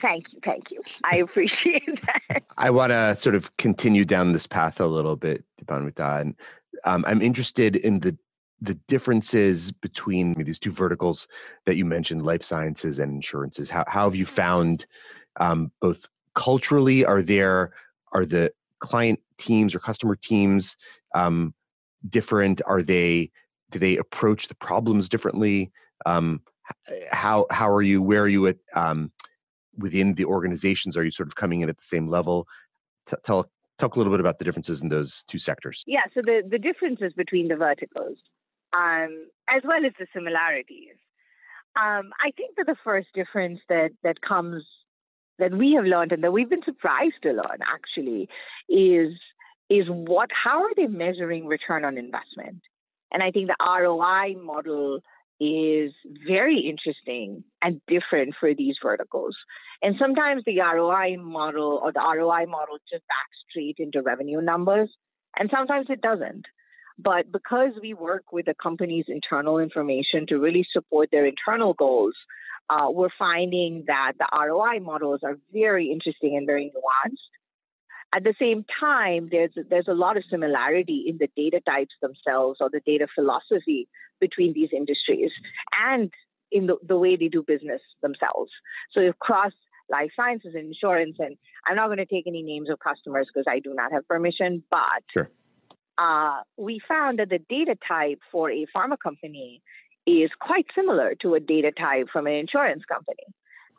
Thank 0.00 0.32
you, 0.32 0.40
thank 0.42 0.70
you. 0.70 0.80
I 1.04 1.16
appreciate 1.18 1.82
that. 2.30 2.42
I 2.56 2.70
want 2.70 2.90
to 2.90 3.16
sort 3.18 3.34
of 3.34 3.54
continue 3.58 4.06
down 4.06 4.32
this 4.32 4.46
path 4.46 4.80
a 4.80 4.86
little 4.86 5.16
bit, 5.16 5.44
Dipanwita, 5.60 6.22
and 6.22 6.34
um, 6.84 7.04
I'm 7.06 7.20
interested 7.20 7.76
in 7.76 8.00
the 8.00 8.16
the 8.60 8.74
differences 8.88 9.72
between 9.72 10.34
these 10.34 10.58
two 10.58 10.70
verticals 10.70 11.26
that 11.66 11.76
you 11.76 11.84
mentioned, 11.84 12.22
life 12.22 12.42
sciences 12.42 12.98
and 12.98 13.12
insurances. 13.12 13.70
How, 13.70 13.84
how 13.88 14.04
have 14.04 14.14
you 14.14 14.26
found 14.26 14.86
um, 15.38 15.72
both 15.80 16.08
culturally? 16.34 17.04
Are 17.04 17.22
there 17.22 17.72
are 18.12 18.24
the 18.24 18.52
client 18.80 19.20
teams 19.38 19.74
or 19.74 19.78
customer 19.78 20.16
teams 20.16 20.76
um, 21.14 21.54
different? 22.08 22.60
Are 22.66 22.82
they 22.82 23.30
do 23.70 23.78
they 23.78 23.96
approach 23.96 24.48
the 24.48 24.56
problems 24.56 25.08
differently? 25.08 25.70
Um, 26.06 26.42
how 27.10 27.46
how 27.50 27.70
are 27.70 27.82
you? 27.82 28.02
Where 28.02 28.22
are 28.22 28.28
you 28.28 28.46
at 28.46 28.58
um, 28.74 29.10
within 29.76 30.14
the 30.14 30.24
organizations? 30.26 30.96
Are 30.96 31.04
you 31.04 31.10
sort 31.10 31.28
of 31.28 31.34
coming 31.34 31.62
in 31.62 31.68
at 31.68 31.78
the 31.78 31.84
same 31.84 32.08
level? 32.08 32.46
T- 33.06 33.16
tell 33.24 33.50
talk 33.78 33.96
a 33.96 33.98
little 33.98 34.12
bit 34.12 34.20
about 34.20 34.38
the 34.38 34.44
differences 34.44 34.82
in 34.82 34.90
those 34.90 35.24
two 35.26 35.38
sectors. 35.38 35.82
Yeah, 35.86 36.04
so 36.12 36.20
the, 36.22 36.42
the 36.46 36.58
differences 36.58 37.14
between 37.14 37.48
the 37.48 37.56
verticals 37.56 38.18
um, 38.72 39.28
as 39.48 39.62
well 39.64 39.84
as 39.84 39.92
the 39.98 40.06
similarities. 40.14 40.96
Um, 41.80 42.10
I 42.20 42.30
think 42.36 42.56
that 42.56 42.66
the 42.66 42.76
first 42.82 43.08
difference 43.14 43.60
that 43.68 43.90
that 44.02 44.20
comes 44.20 44.64
that 45.38 45.52
we 45.52 45.72
have 45.74 45.84
learned 45.84 46.12
and 46.12 46.22
that 46.22 46.32
we've 46.32 46.50
been 46.50 46.64
surprised 46.64 47.22
to 47.22 47.30
learn 47.30 47.58
actually 47.66 48.28
is 48.68 49.12
is 49.68 49.86
what 49.88 50.30
how 50.32 50.62
are 50.62 50.74
they 50.76 50.86
measuring 50.86 51.46
return 51.46 51.84
on 51.84 51.96
investment? 51.96 52.62
And 53.12 53.22
I 53.22 53.30
think 53.30 53.48
the 53.48 53.56
ROI 53.64 54.36
model 54.42 55.00
is 55.40 55.92
very 56.26 56.60
interesting 56.68 57.42
and 57.62 57.80
different 57.88 58.34
for 58.38 58.54
these 58.54 58.76
verticals. 58.82 59.34
And 59.82 59.96
sometimes 59.98 60.42
the 60.44 60.60
ROI 60.60 61.16
model 61.16 61.80
or 61.82 61.92
the 61.92 62.00
ROI 62.00 62.46
model 62.46 62.76
just 62.92 63.04
backs 63.08 63.38
straight 63.48 63.76
into 63.78 64.02
revenue 64.02 64.42
numbers, 64.42 64.90
and 65.38 65.48
sometimes 65.52 65.86
it 65.88 66.02
doesn't. 66.02 66.44
But 67.02 67.30
because 67.32 67.72
we 67.80 67.94
work 67.94 68.32
with 68.32 68.46
the 68.46 68.54
company's 68.54 69.06
internal 69.08 69.58
information 69.58 70.26
to 70.28 70.38
really 70.38 70.66
support 70.72 71.10
their 71.10 71.26
internal 71.26 71.74
goals, 71.74 72.14
uh, 72.68 72.88
we're 72.90 73.08
finding 73.18 73.84
that 73.86 74.12
the 74.18 74.28
ROI 74.32 74.80
models 74.80 75.20
are 75.22 75.38
very 75.52 75.90
interesting 75.90 76.36
and 76.36 76.46
very 76.46 76.72
nuanced. 76.74 77.16
At 78.12 78.24
the 78.24 78.34
same 78.40 78.64
time, 78.80 79.28
there's 79.30 79.52
there's 79.68 79.88
a 79.88 79.94
lot 79.94 80.16
of 80.16 80.24
similarity 80.28 81.04
in 81.06 81.18
the 81.18 81.28
data 81.36 81.60
types 81.64 81.94
themselves 82.02 82.58
or 82.60 82.68
the 82.68 82.80
data 82.84 83.06
philosophy 83.14 83.88
between 84.20 84.52
these 84.52 84.70
industries. 84.72 85.30
And 85.80 86.10
in 86.52 86.66
the, 86.66 86.76
the 86.86 86.98
way 86.98 87.16
they 87.16 87.28
do 87.28 87.42
business 87.42 87.80
themselves. 88.02 88.50
So 88.92 89.00
across 89.02 89.52
life 89.90 90.10
sciences 90.16 90.54
and 90.54 90.66
insurance, 90.66 91.16
and 91.18 91.36
I'm 91.66 91.76
not 91.76 91.86
going 91.86 91.98
to 91.98 92.06
take 92.06 92.26
any 92.26 92.42
names 92.42 92.68
of 92.70 92.78
customers 92.78 93.28
because 93.32 93.46
I 93.48 93.58
do 93.60 93.74
not 93.74 93.92
have 93.92 94.06
permission, 94.08 94.62
but 94.70 95.02
sure. 95.12 95.30
Uh, 96.00 96.40
we 96.56 96.80
found 96.88 97.18
that 97.18 97.28
the 97.28 97.40
data 97.48 97.76
type 97.86 98.20
for 98.32 98.50
a 98.50 98.66
pharma 98.74 98.96
company 98.98 99.62
is 100.06 100.30
quite 100.40 100.66
similar 100.74 101.14
to 101.20 101.34
a 101.34 101.40
data 101.40 101.70
type 101.78 102.06
from 102.10 102.26
an 102.26 102.32
insurance 102.32 102.82
company. 102.90 103.26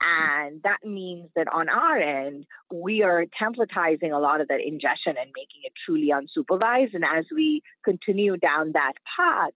And 0.03 0.61
that 0.63 0.79
means 0.83 1.29
that 1.35 1.47
on 1.53 1.69
our 1.69 1.97
end, 1.97 2.45
we 2.73 3.03
are 3.03 3.25
templatizing 3.41 4.11
a 4.11 4.19
lot 4.19 4.41
of 4.41 4.47
that 4.47 4.59
ingestion 4.59 5.15
and 5.19 5.31
making 5.35 5.61
it 5.63 5.73
truly 5.85 6.09
unsupervised. 6.09 6.93
And 6.93 7.03
as 7.03 7.25
we 7.33 7.61
continue 7.83 8.37
down 8.37 8.71
that 8.73 8.93
path, 9.17 9.51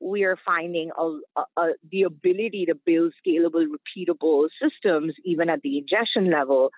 we 0.00 0.24
are 0.24 0.36
finding 0.44 0.90
a, 0.96 1.18
a, 1.36 1.44
a, 1.56 1.72
the 1.90 2.02
ability 2.02 2.66
to 2.66 2.74
build 2.74 3.12
scalable, 3.24 3.64
repeatable 3.66 4.48
systems, 4.60 5.14
even 5.24 5.48
at 5.48 5.62
the 5.62 5.78
ingestion 5.78 6.30
level, 6.30 6.70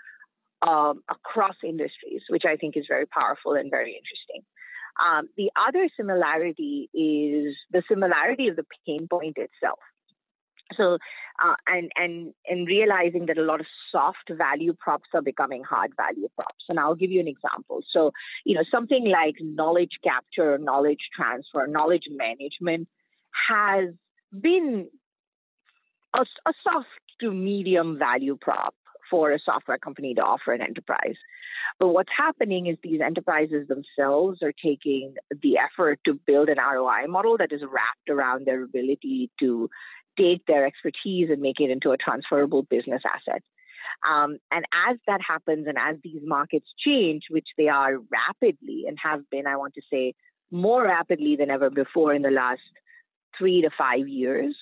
um, 0.67 1.03
across 1.11 1.57
industries, 1.63 2.23
which 2.29 2.45
I 2.47 2.57
think 2.57 2.77
is 2.77 2.85
very 2.89 3.07
powerful 3.07 3.53
and 3.53 3.71
very 3.71 3.97
interesting. 3.97 4.43
Um, 5.03 5.29
the 5.37 5.51
other 5.57 5.89
similarity 5.97 6.89
is 6.95 7.57
the 7.71 7.83
similarity 7.89 8.49
of 8.49 8.57
the 8.57 8.65
pain 8.87 9.09
point 9.09 9.37
itself. 9.39 9.79
So, 10.77 10.99
uh, 11.45 11.55
and 11.67 11.91
and 11.97 12.33
and 12.47 12.67
realizing 12.67 13.27
that 13.27 13.39
a 13.39 13.43
lot 13.43 13.61
of 13.61 13.67
soft 13.93 14.31
value 14.31 14.73
props 14.73 15.09
are 15.13 15.23
becoming 15.23 15.63
hard 15.63 15.93
value 15.97 16.29
props. 16.35 16.65
And 16.69 16.81
I'll 16.81 16.95
give 16.95 17.11
you 17.11 17.21
an 17.21 17.29
example. 17.29 17.81
So, 17.93 18.13
you 18.45 18.55
know, 18.55 18.65
something 18.71 19.05
like 19.05 19.35
knowledge 19.41 19.99
capture, 20.03 20.57
knowledge 20.59 21.11
transfer, 21.15 21.67
knowledge 21.67 22.05
management 22.11 22.89
has 23.49 23.91
been 24.41 24.89
a, 26.15 26.21
a 26.47 26.53
soft 26.63 26.89
to 27.21 27.31
medium 27.33 27.99
value 27.99 28.37
prop 28.41 28.75
for 29.11 29.33
a 29.33 29.39
software 29.39 29.79
company 29.79 30.15
to 30.15 30.23
offer 30.23 30.53
an 30.53 30.63
enterprise. 30.63 31.17
But 31.79 31.89
what's 31.89 32.11
happening 32.17 32.67
is 32.67 32.77
these 32.83 33.01
enterprises 33.01 33.69
themselves 33.69 34.43
are 34.43 34.53
taking 34.53 35.15
the 35.43 35.59
effort 35.59 36.01
to 36.07 36.15
build 36.27 36.49
an 36.49 36.59
ROI 36.59 37.07
model 37.09 37.37
that 37.39 37.53
is 37.53 37.63
wrapped 37.63 38.09
around 38.09 38.47
their 38.47 38.63
ability 38.63 39.31
to 39.41 39.69
take 40.19 40.45
their 40.47 40.67
expertise 40.67 41.29
and 41.31 41.41
make 41.41 41.61
it 41.61 41.71
into 41.71 41.91
a 41.91 41.97
transferable 41.97 42.63
business 42.63 43.03
asset. 43.05 43.43
Um, 44.09 44.39
and 44.51 44.65
as 44.89 44.99
that 45.07 45.21
happens, 45.27 45.67
and 45.67 45.79
as 45.79 45.97
these 46.03 46.21
markets 46.23 46.67
change, 46.85 47.23
which 47.31 47.49
they 47.57 47.69
are 47.69 47.95
rapidly 48.11 48.85
and 48.87 48.99
have 49.03 49.29
been, 49.31 49.47
I 49.47 49.57
want 49.57 49.75
to 49.75 49.83
say, 49.91 50.15
more 50.51 50.85
rapidly 50.85 51.37
than 51.37 51.51
ever 51.51 51.71
before 51.71 52.13
in 52.13 52.23
the 52.23 52.31
last 52.31 52.61
three 53.39 53.63
to 53.63 53.71
five 53.77 54.07
years, 54.07 54.55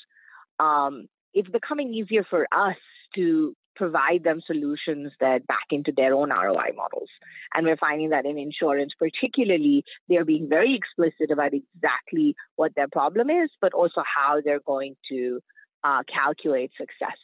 um, 0.58 1.06
it's 1.34 1.48
becoming 1.48 1.92
easier 1.92 2.24
for 2.28 2.46
us 2.52 2.76
to 3.14 3.54
provide 3.74 4.24
them 4.24 4.40
solutions 4.46 5.12
that 5.20 5.46
back 5.46 5.66
into 5.70 5.92
their 5.96 6.14
own 6.14 6.30
ROI 6.30 6.72
models. 6.76 7.08
And 7.54 7.66
we're 7.66 7.76
finding 7.76 8.10
that 8.10 8.26
in 8.26 8.38
insurance, 8.38 8.92
particularly, 8.98 9.84
they're 10.08 10.24
being 10.24 10.48
very 10.48 10.74
explicit 10.74 11.30
about 11.30 11.52
exactly 11.54 12.34
what 12.56 12.74
their 12.74 12.88
problem 12.88 13.30
is, 13.30 13.50
but 13.60 13.72
also 13.72 14.02
how 14.02 14.40
they're 14.44 14.60
going 14.60 14.96
to 15.10 15.40
uh, 15.84 16.02
calculate 16.12 16.70
success 16.78 17.18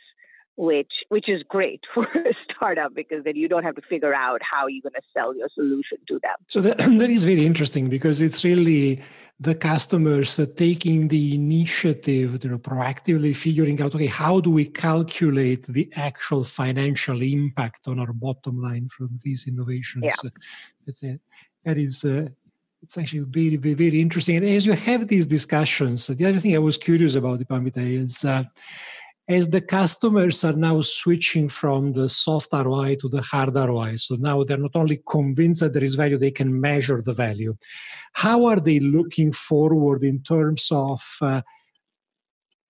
which 0.59 0.93
which 1.09 1.29
is 1.29 1.43
great 1.49 1.83
for 1.95 2.05
a 2.05 2.35
startup 2.45 2.93
because 2.95 3.25
then 3.25 3.37
you 3.37 3.49
don't 3.49 3.63
have 3.63 3.77
to 3.77 3.83
figure 3.83 4.13
out 4.13 4.41
how 4.43 4.67
you're 4.67 4.83
going 4.83 4.93
to 4.93 5.09
sell 5.15 5.35
your 5.35 5.49
solution 5.55 5.99
to 6.09 6.19
them. 6.23 6.37
So 6.49 6.61
that, 6.61 6.79
that 7.01 7.11
is 7.11 7.23
very 7.23 7.47
interesting 7.47 7.89
because 7.89 8.21
it's 8.21 8.45
really 8.45 9.03
the 9.41 9.55
customers 9.55 10.41
taking 10.57 11.07
the 11.07 11.37
initiative, 11.37 12.43
you 12.43 12.51
know, 12.51 12.59
proactively 12.59 13.37
figuring 13.37 13.81
out, 13.81 13.95
okay, 13.95 14.07
how 14.07 14.41
do 14.41 14.51
we 14.51 14.65
calculate 14.65 15.65
the 15.67 15.89
actual 15.95 16.43
financial 16.43 17.23
impact 17.23 17.87
on 17.87 18.01
our 18.01 18.13
bottom 18.13 18.61
line 18.61 18.89
from 18.89 19.11
these 19.23 19.47
innovations? 19.47 20.03
Yeah. 20.07 20.31
That's 20.85 21.03
it. 21.05 21.21
That 21.65 21.79
is. 21.79 22.05
Uh, 22.05 22.29
it's 22.83 22.97
actually 22.97 23.25
very, 23.29 23.57
very, 23.57 23.75
very 23.75 24.01
interesting. 24.01 24.37
And 24.37 24.47
as 24.47 24.65
you 24.65 24.73
have 24.73 25.09
these 25.09 25.27
discussions, 25.27 26.07
the 26.07 26.25
other 26.25 26.39
thing 26.39 26.55
I 26.55 26.61
was 26.61 26.77
curious 26.77 27.17
about, 27.17 27.41
Dipamita, 27.41 27.79
is 27.79 28.25
uh, 28.25 28.45
as 29.29 29.49
the 29.51 29.61
customers 29.61 30.43
are 30.43 30.55
now 30.55 30.81
switching 30.81 31.49
from 31.49 31.93
the 31.93 32.09
soft 32.09 32.49
ROI 32.53 32.97
to 32.97 33.09
the 33.09 33.21
hard 33.21 33.55
ROI. 33.55 33.97
So 33.97 34.17
now 34.17 34.43
they're 34.43 34.57
not 34.57 34.75
only 34.75 35.03
convinced 35.09 35.61
that 35.61 35.75
there 35.75 35.85
is 35.85 35.95
value, 35.95 36.17
they 36.17 36.31
can 36.31 36.59
measure 36.59 37.03
the 37.03 37.13
value. 37.13 37.55
How 38.15 38.47
are 38.47 38.59
they 38.59 38.81
looking 38.81 39.33
forward 39.33 40.03
in 40.03 40.23
terms 40.23 40.69
of 40.73 41.03
uh, 41.21 41.43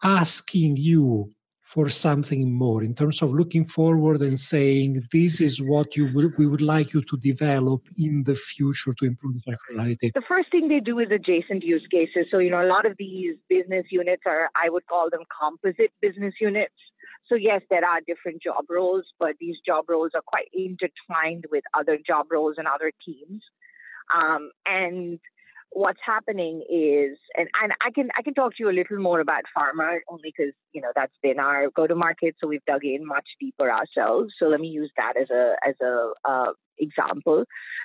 asking 0.02 0.76
you 0.76 1.32
for 1.68 1.90
something 1.90 2.50
more. 2.50 2.82
In 2.82 2.94
terms 2.94 3.20
of 3.20 3.30
looking 3.32 3.66
forward 3.66 4.22
and 4.22 4.40
saying 4.40 5.06
this 5.12 5.38
is 5.38 5.60
what 5.60 5.96
you 5.96 6.10
would, 6.14 6.32
we 6.38 6.46
would 6.46 6.62
like 6.62 6.94
you 6.94 7.02
to 7.02 7.16
develop 7.18 7.82
in 7.98 8.24
the 8.24 8.36
future 8.36 8.94
to 8.94 9.04
improve 9.04 9.34
the 9.34 9.52
functionality. 9.52 10.10
The 10.14 10.22
first 10.26 10.50
thing 10.50 10.68
they 10.68 10.80
do 10.80 10.98
is 10.98 11.08
adjacent 11.10 11.62
use 11.62 11.86
cases. 11.90 12.24
So 12.30 12.38
you 12.38 12.50
know 12.50 12.62
a 12.64 12.70
lot 12.74 12.86
of 12.86 12.94
these 12.98 13.34
business 13.50 13.84
units 13.90 14.22
are 14.24 14.48
i 14.56 14.70
would 14.70 14.86
call 14.86 15.10
them 15.10 15.20
composite 15.38 15.92
business 16.00 16.32
units. 16.40 16.80
So 17.28 17.34
yes 17.34 17.60
there 17.68 17.84
are 17.84 18.00
different 18.00 18.42
job 18.42 18.64
roles 18.70 19.04
but 19.18 19.34
these 19.38 19.56
job 19.66 19.84
roles 19.90 20.12
are 20.14 20.24
quite 20.26 20.48
intertwined 20.54 21.44
with 21.50 21.64
other 21.78 21.98
job 21.98 22.28
roles 22.30 22.54
and 22.56 22.66
other 22.66 22.92
teams. 23.04 23.42
Um, 24.16 24.52
and 24.64 25.20
what's 25.70 26.00
happening 26.04 26.62
is, 26.68 27.18
and, 27.36 27.48
and 27.62 27.72
I 27.84 27.90
can 27.90 28.08
I 28.18 28.22
can 28.22 28.34
talk 28.34 28.52
to 28.52 28.56
you 28.60 28.70
a 28.70 28.72
little 28.72 28.98
more 28.98 29.20
about 29.20 29.42
pharma 29.56 29.98
only 30.08 30.32
because 30.36 30.52
you 30.72 30.80
know 30.80 30.90
that's 30.94 31.12
been 31.22 31.38
our 31.38 31.70
go 31.70 31.86
to 31.86 31.94
market, 31.94 32.36
so 32.40 32.48
we've 32.48 32.64
dug 32.66 32.84
in 32.84 33.06
much 33.06 33.26
deeper 33.40 33.70
ourselves. 33.70 34.32
So 34.38 34.46
let 34.46 34.60
me 34.60 34.68
use 34.68 34.90
that 34.96 35.14
as 35.20 35.30
a 35.30 35.54
as 35.66 35.74
a 35.82 36.12
uh, 36.28 36.52
example. 36.78 37.44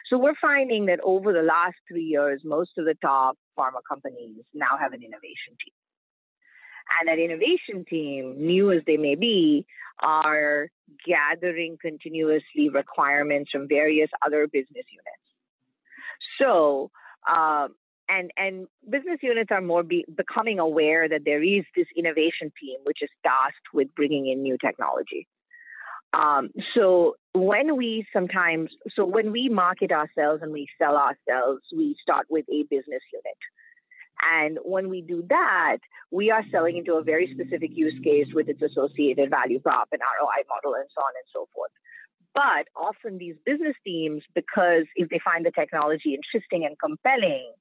So 0.10 0.17
we're 0.17 0.36
finding 0.41 0.86
that 0.88 1.00
over 1.04 1.34
the 1.34 1.41
last 1.41 1.76
three 1.88 2.06
years, 2.06 2.41
most 2.43 2.72
of 2.78 2.86
the 2.86 2.96
top 3.02 3.38
pharma 3.58 3.82
companies 3.88 4.38
now 4.54 4.78
have 4.80 4.93
an 4.93 5.04
innovation 5.04 5.56
team. 5.63 5.74
And 7.00 7.08
that 7.08 7.17
innovation 7.17 7.86
team, 7.89 8.36
new 8.38 8.72
as 8.72 8.82
they 8.86 8.98
may 8.98 9.15
be, 9.15 9.65
are 10.02 10.69
gathering 11.08 11.78
continuously 11.82 12.69
requirements 12.72 13.52
from 13.52 13.67
various 13.67 14.10
other 14.26 14.48
business 14.48 14.86
units. 14.91 15.24
So 16.39 16.91
um, 17.29 17.75
and 18.09 18.31
and 18.38 18.67
business 18.89 19.19
units 19.21 19.49
are 19.51 19.62
more 19.62 19.83
be, 19.83 20.05
becoming 20.15 20.59
aware 20.59 21.07
that 21.07 21.21
there 21.25 21.41
is 21.41 21.63
this 21.75 21.88
innovation 21.95 22.51
team 22.59 22.77
which 22.83 22.99
is 23.01 23.09
tasked 23.23 23.73
with 23.73 23.93
bringing 23.95 24.27
in 24.27 24.41
new 24.41 24.57
technology. 24.57 25.27
Um, 26.13 26.51
so 26.75 27.15
when 27.33 27.75
we 27.75 28.05
sometimes, 28.13 28.69
so 28.95 29.03
when 29.03 29.31
we 29.31 29.49
market 29.49 29.91
ourselves 29.91 30.43
and 30.43 30.51
we 30.51 30.67
sell 30.77 30.95
ourselves, 30.95 31.63
we 31.75 31.95
start 32.01 32.27
with 32.29 32.45
a 32.49 32.63
business 32.69 33.01
unit. 33.12 33.39
And 34.21 34.59
when 34.63 34.89
we 34.89 35.01
do 35.01 35.25
that, 35.29 35.77
we 36.12 36.29
are 36.29 36.43
selling 36.51 36.77
into 36.77 36.93
a 36.93 37.03
very 37.03 37.33
specific 37.33 37.71
use 37.73 37.99
case 38.03 38.27
with 38.33 38.47
its 38.47 38.62
associated 38.62 39.31
value 39.31 39.59
prop 39.59 39.89
and 39.91 40.01
ROI 40.01 40.45
model 40.47 40.75
and 40.75 40.88
so 40.93 41.01
on 41.01 41.13
and 41.17 41.27
so 41.33 41.47
forth. 41.53 41.71
But 42.34 42.67
often 42.76 43.17
these 43.17 43.36
business 43.46 43.76
teams, 43.86 44.24
because 44.34 44.86
if 44.96 45.10
they 45.10 45.19
find 45.24 45.46
the 45.46 45.52
technology 45.52 46.15
interesting 46.15 46.65
and 46.65 46.78
compelling, 46.80 47.52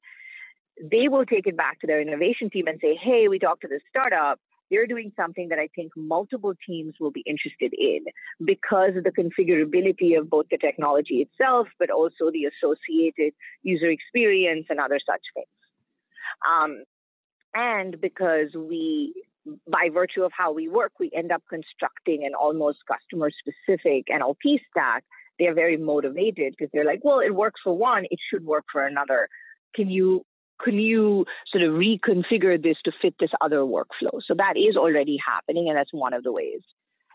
they 0.81 1.09
will 1.09 1.27
take 1.27 1.47
it 1.47 1.57
back 1.57 1.81
to 1.81 1.87
their 1.87 2.01
innovation 2.01 2.49
team 2.51 2.67
and 2.67 2.79
say, 2.81 2.95
hey, 2.95 3.29
we 3.29 3.39
talked 3.39 3.63
to 3.63 3.69
this 3.69 3.83
startup. 3.91 4.41
They're 4.71 4.87
doing 4.87 5.13
something 5.17 5.51
that 5.51 5.59
I 5.59 5.69
think 5.77 5.93
multiple 5.97 6.55
teams 6.67 6.95
will 6.99 7.11
be 7.11 7.23
interested 7.27 7.75
in 7.75 8.05
because 8.43 8.97
of 8.97 9.05
the 9.05 9.11
configurability 9.11 10.19
of 10.19 10.31
both 10.31 10.47
the 10.51 10.57
technology 10.57 11.17
itself, 11.17 11.69
but 11.79 11.91
also 11.91 12.31
the 12.33 12.47
associated 12.47 13.35
user 13.63 13.91
experience 13.91 14.67
and 14.71 14.81
other 14.81 14.99
such 15.05 15.21
things. 15.35 15.47
Um, 16.51 16.85
and 17.55 18.01
because 18.01 18.49
we 18.55 19.13
by 19.69 19.89
virtue 19.93 20.23
of 20.23 20.33
how 20.37 20.53
we 20.53 20.69
work, 20.69 20.93
we 21.01 21.11
end 21.15 21.33
up 21.33 21.43
constructing 21.49 22.25
an 22.25 22.33
almost 22.35 22.79
customer 22.87 23.31
specific 23.31 24.07
NLP 24.07 24.59
stack. 24.71 25.05
They're 25.39 25.55
very 25.55 25.77
motivated 25.77 26.55
because 26.57 26.71
they're 26.73 26.85
like, 26.85 27.01
well, 27.03 27.21
it 27.21 27.35
works 27.35 27.61
for 27.65 27.77
one, 27.77 28.05
it 28.11 28.19
should 28.31 28.45
work 28.45 28.65
for 28.71 28.87
another. 28.87 29.29
Can 29.75 29.91
you 29.91 30.23
can 30.63 30.79
you 30.79 31.25
sort 31.51 31.65
of 31.65 31.75
reconfigure 31.75 32.63
this 32.63 32.77
to 32.85 32.93
fit 33.01 33.15
this 33.19 33.31
other 33.41 33.59
workflow? 33.59 34.21
So 34.25 34.35
that 34.37 34.55
is 34.57 34.77
already 34.77 35.19
happening, 35.25 35.69
and 35.69 35.77
that's 35.77 35.93
one 35.93 36.15
of 36.15 36.23
the 36.23 36.31
ways. 36.31 36.61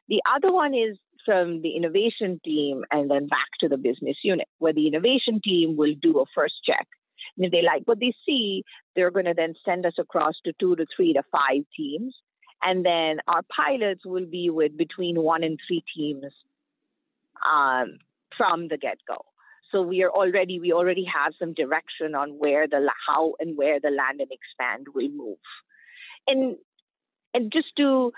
The 0.10 0.22
other 0.36 0.52
one 0.52 0.74
is 0.74 0.98
from 1.26 1.62
the 1.62 1.76
innovation 1.76 2.42
team 2.44 2.84
and 2.92 3.10
then 3.10 3.28
back 3.28 3.48
to 3.62 3.70
the 3.70 3.78
business 3.78 4.18
unit, 4.24 4.48
where 4.60 4.74
the 4.74 4.88
innovation 4.88 5.40
team 5.42 5.78
will 5.78 5.94
do 6.02 6.20
a 6.20 6.26
first 6.36 6.56
check 6.66 6.88
and 7.36 7.46
if 7.46 7.52
they 7.52 7.62
like 7.62 7.84
what 7.86 8.00
they 8.00 8.14
see, 8.26 8.64
they're 8.96 9.12
going 9.12 9.26
to 9.26 9.34
then 9.36 9.54
send 9.66 9.86
us 9.86 9.94
across 9.98 10.36
to 10.46 10.54
two 10.60 10.76
to 10.76 10.86
three 10.96 11.14
to 11.14 11.24
five 11.32 11.64
teams. 11.76 12.16
And 12.64 12.86
then 12.86 13.20
our 13.28 13.42
pilots 13.56 14.06
will 14.06 14.26
be 14.26 14.50
with 14.50 14.78
between 14.78 15.22
one 15.22 15.44
and 15.44 15.60
three 15.68 15.84
teams 15.96 16.26
um, 17.52 18.00
from 18.36 18.68
the 18.68 18.78
get 18.78 18.98
go. 19.08 19.26
So 19.72 19.82
we 19.82 20.02
are 20.04 20.10
already 20.10 20.60
we 20.60 20.72
already 20.72 21.06
have 21.14 21.34
some 21.38 21.54
direction 21.54 22.16
on 22.16 22.32
where 22.40 22.68
the 22.68 22.90
how 23.08 23.34
and 23.40 23.58
where 23.58 23.80
the 23.80 23.90
land 23.90 24.22
and 24.22 24.32
expand 24.32 24.88
will 24.94 25.10
move. 25.10 25.38
And 26.26 26.56
and 27.34 27.52
just 27.52 27.68
to 27.78 28.12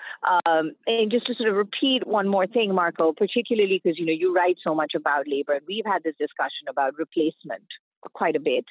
um, 0.45 0.71
and 0.85 1.11
just 1.11 1.25
to 1.27 1.35
sort 1.35 1.49
of 1.49 1.55
repeat 1.55 2.05
one 2.05 2.27
more 2.27 2.47
thing, 2.47 2.73
Marco, 2.73 3.13
particularly 3.13 3.81
because 3.83 3.97
you 3.97 4.05
know 4.05 4.13
you 4.13 4.33
write 4.33 4.57
so 4.63 4.75
much 4.75 4.93
about 4.95 5.27
labor, 5.27 5.53
and 5.53 5.65
we've 5.67 5.85
had 5.85 6.03
this 6.03 6.15
discussion 6.19 6.67
about 6.69 6.97
replacement 6.97 7.65
quite 8.13 8.35
a 8.35 8.39
bit. 8.39 8.65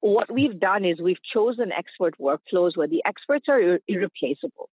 What 0.00 0.30
we've 0.30 0.58
done 0.58 0.84
is 0.84 1.00
we've 1.00 1.22
chosen 1.34 1.72
expert 1.72 2.14
workflows 2.18 2.76
where 2.76 2.88
the 2.88 3.02
experts 3.04 3.46
are 3.48 3.78
irreplaceable 3.86 4.70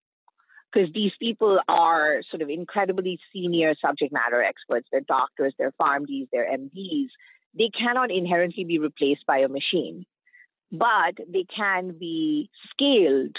because 0.72 0.90
these 0.94 1.12
people 1.20 1.60
are 1.68 2.22
sort 2.30 2.42
of 2.42 2.50
incredibly 2.50 3.20
senior 3.34 3.76
subject 3.84 4.14
matter 4.14 4.42
experts. 4.42 4.88
They're 4.92 5.02
doctors, 5.02 5.54
they're 5.58 5.74
PharmDs, 5.80 6.28
they're 6.32 6.50
MDs. 6.50 7.08
They 7.58 7.70
cannot 7.78 8.12
inherently 8.12 8.64
be 8.64 8.80
replaced 8.80 9.26
by 9.26 9.40
a 9.40 9.48
machine, 9.48 10.06
but 10.72 11.16
they 11.28 11.46
can 11.56 11.98
be 11.98 12.50
scaled 12.72 13.36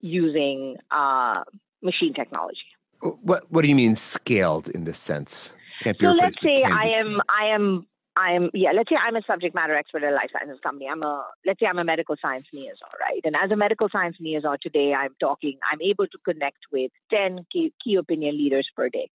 using 0.00 0.76
uh, 0.90 1.42
machine 1.82 2.14
technology. 2.14 2.58
What 3.00 3.50
What 3.50 3.62
do 3.62 3.68
you 3.68 3.74
mean 3.74 3.96
scaled 3.96 4.68
in 4.68 4.84
this 4.84 4.98
sense? 4.98 5.52
Can't 5.80 5.98
be 5.98 6.04
so 6.04 6.12
let's 6.12 6.36
say 6.42 6.62
I 6.62 6.84
am 6.88 7.20
I 7.34 7.46
am 7.46 7.86
I 8.20 8.32
am 8.32 8.50
yeah. 8.52 8.72
Let's 8.74 8.90
say 8.90 8.96
I'm 8.96 9.16
a 9.16 9.22
subject 9.26 9.54
matter 9.54 9.74
expert 9.74 10.02
at 10.02 10.12
a 10.12 10.14
life 10.14 10.30
sciences 10.32 10.60
company. 10.62 10.86
I'm 10.90 11.02
a 11.02 11.24
let's 11.46 11.58
say 11.58 11.66
I'm 11.66 11.78
a 11.78 11.84
medical 11.84 12.16
science 12.20 12.46
liaison, 12.52 12.92
right? 13.00 13.20
And 13.24 13.34
as 13.34 13.50
a 13.50 13.56
medical 13.56 13.88
science 13.90 14.16
liaison 14.20 14.58
today, 14.62 14.92
I'm 14.92 15.14
talking. 15.20 15.58
I'm 15.72 15.80
able 15.80 16.06
to 16.06 16.18
connect 16.24 16.58
with 16.70 16.90
ten 17.10 17.46
key, 17.50 17.72
key 17.82 17.94
opinion 17.94 18.36
leaders 18.36 18.68
per 18.76 18.90
day. 18.90 19.08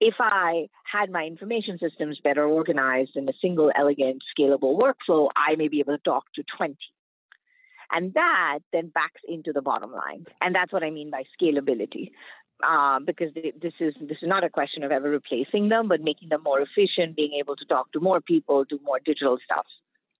If 0.00 0.14
I 0.20 0.68
had 0.92 1.10
my 1.10 1.24
information 1.24 1.78
systems 1.78 2.20
better 2.22 2.44
organized 2.44 3.16
in 3.16 3.28
a 3.28 3.32
single, 3.40 3.72
elegant, 3.74 4.22
scalable 4.38 4.78
workflow, 4.78 5.28
I 5.34 5.56
may 5.56 5.68
be 5.68 5.80
able 5.80 5.96
to 5.96 6.02
talk 6.04 6.24
to 6.36 6.44
20. 6.56 6.76
And 7.90 8.12
that 8.14 8.58
then 8.72 8.92
backs 8.94 9.22
into 9.26 9.52
the 9.52 9.62
bottom 9.62 9.92
line. 9.92 10.26
And 10.40 10.54
that's 10.54 10.72
what 10.72 10.84
I 10.84 10.90
mean 10.90 11.10
by 11.10 11.24
scalability. 11.40 12.10
Uh, 12.66 12.98
because 12.98 13.32
this 13.34 13.72
is 13.78 13.94
this 14.00 14.18
is 14.20 14.28
not 14.28 14.42
a 14.42 14.50
question 14.50 14.82
of 14.82 14.90
ever 14.90 15.08
replacing 15.08 15.68
them, 15.68 15.86
but 15.86 16.00
making 16.00 16.28
them 16.28 16.42
more 16.42 16.60
efficient, 16.60 17.14
being 17.14 17.34
able 17.38 17.54
to 17.54 17.64
talk 17.66 17.92
to 17.92 18.00
more 18.00 18.20
people, 18.20 18.64
do 18.64 18.80
more 18.82 18.98
digital 19.04 19.38
stuff, 19.44 19.64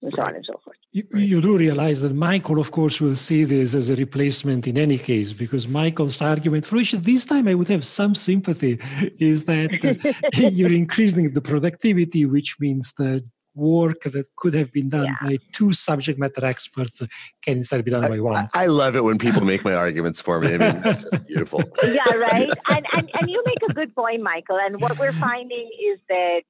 and 0.03 0.13
so 0.15 0.23
on 0.23 0.37
and 0.37 0.45
so 0.47 0.61
forth. 0.65 0.77
You, 0.93 1.03
you, 1.15 1.41
do 1.41 1.59
realize 1.59 2.01
that 2.03 2.15
Michael, 2.15 2.61
of 2.61 2.71
course, 2.71 3.01
will 3.01 3.17
see 3.17 3.43
this 3.43 3.75
as 3.75 3.91
a 3.91 3.97
replacement 3.97 4.69
in 4.69 4.79
any 4.79 4.99
case, 4.99 5.33
because 5.33 5.67
Michael's 5.67 6.23
argument, 6.23 6.65
for 6.65 6.77
which 6.77 6.93
this 6.93 7.27
time 7.27 7.49
I 7.49 7.55
would 7.55 7.69
have 7.69 7.85
some 7.85 8.15
sympathy, 8.15 8.79
is 9.19 9.45
that 9.45 9.73
uh, 9.83 10.49
you're 10.51 10.73
increasing 10.73 11.33
the 11.33 11.41
productivity, 11.41 12.25
which 12.25 12.57
means 12.61 12.93
that 12.99 13.25
work 13.59 14.03
that 14.03 14.27
could 14.37 14.55
have 14.55 14.73
been 14.73 14.89
done 14.89 15.07
yeah. 15.07 15.29
by 15.29 15.39
two 15.53 15.73
subject 15.73 16.19
matter 16.19 16.45
experts 16.45 17.03
can 17.43 17.59
instead 17.59 17.85
be 17.85 17.91
done 17.91 18.05
I, 18.05 18.09
by 18.09 18.21
one. 18.21 18.37
I, 18.37 18.47
I, 18.55 18.67
love 18.67 18.97
it 18.97 19.05
when 19.05 19.19
people 19.19 19.45
make 19.45 19.65
my 19.65 19.75
arguments 19.75 20.21
for 20.21 20.41
me. 20.41 20.55
I 20.55 20.59
mean, 20.59 20.81
that's 20.81 21.03
just 21.03 21.27
beautiful. 21.27 21.63
Yeah, 21.83 22.13
right. 22.13 22.51
And, 22.69 22.87
and 22.93 23.11
and 23.15 23.31
you 23.31 23.43
make 23.45 23.63
a 23.69 23.73
good 23.73 23.95
point, 23.95 24.23
Michael. 24.23 24.59
And 24.59 24.81
what 24.81 24.99
we're 24.99 25.13
finding 25.13 25.69
is 25.91 25.99
that 26.09 26.43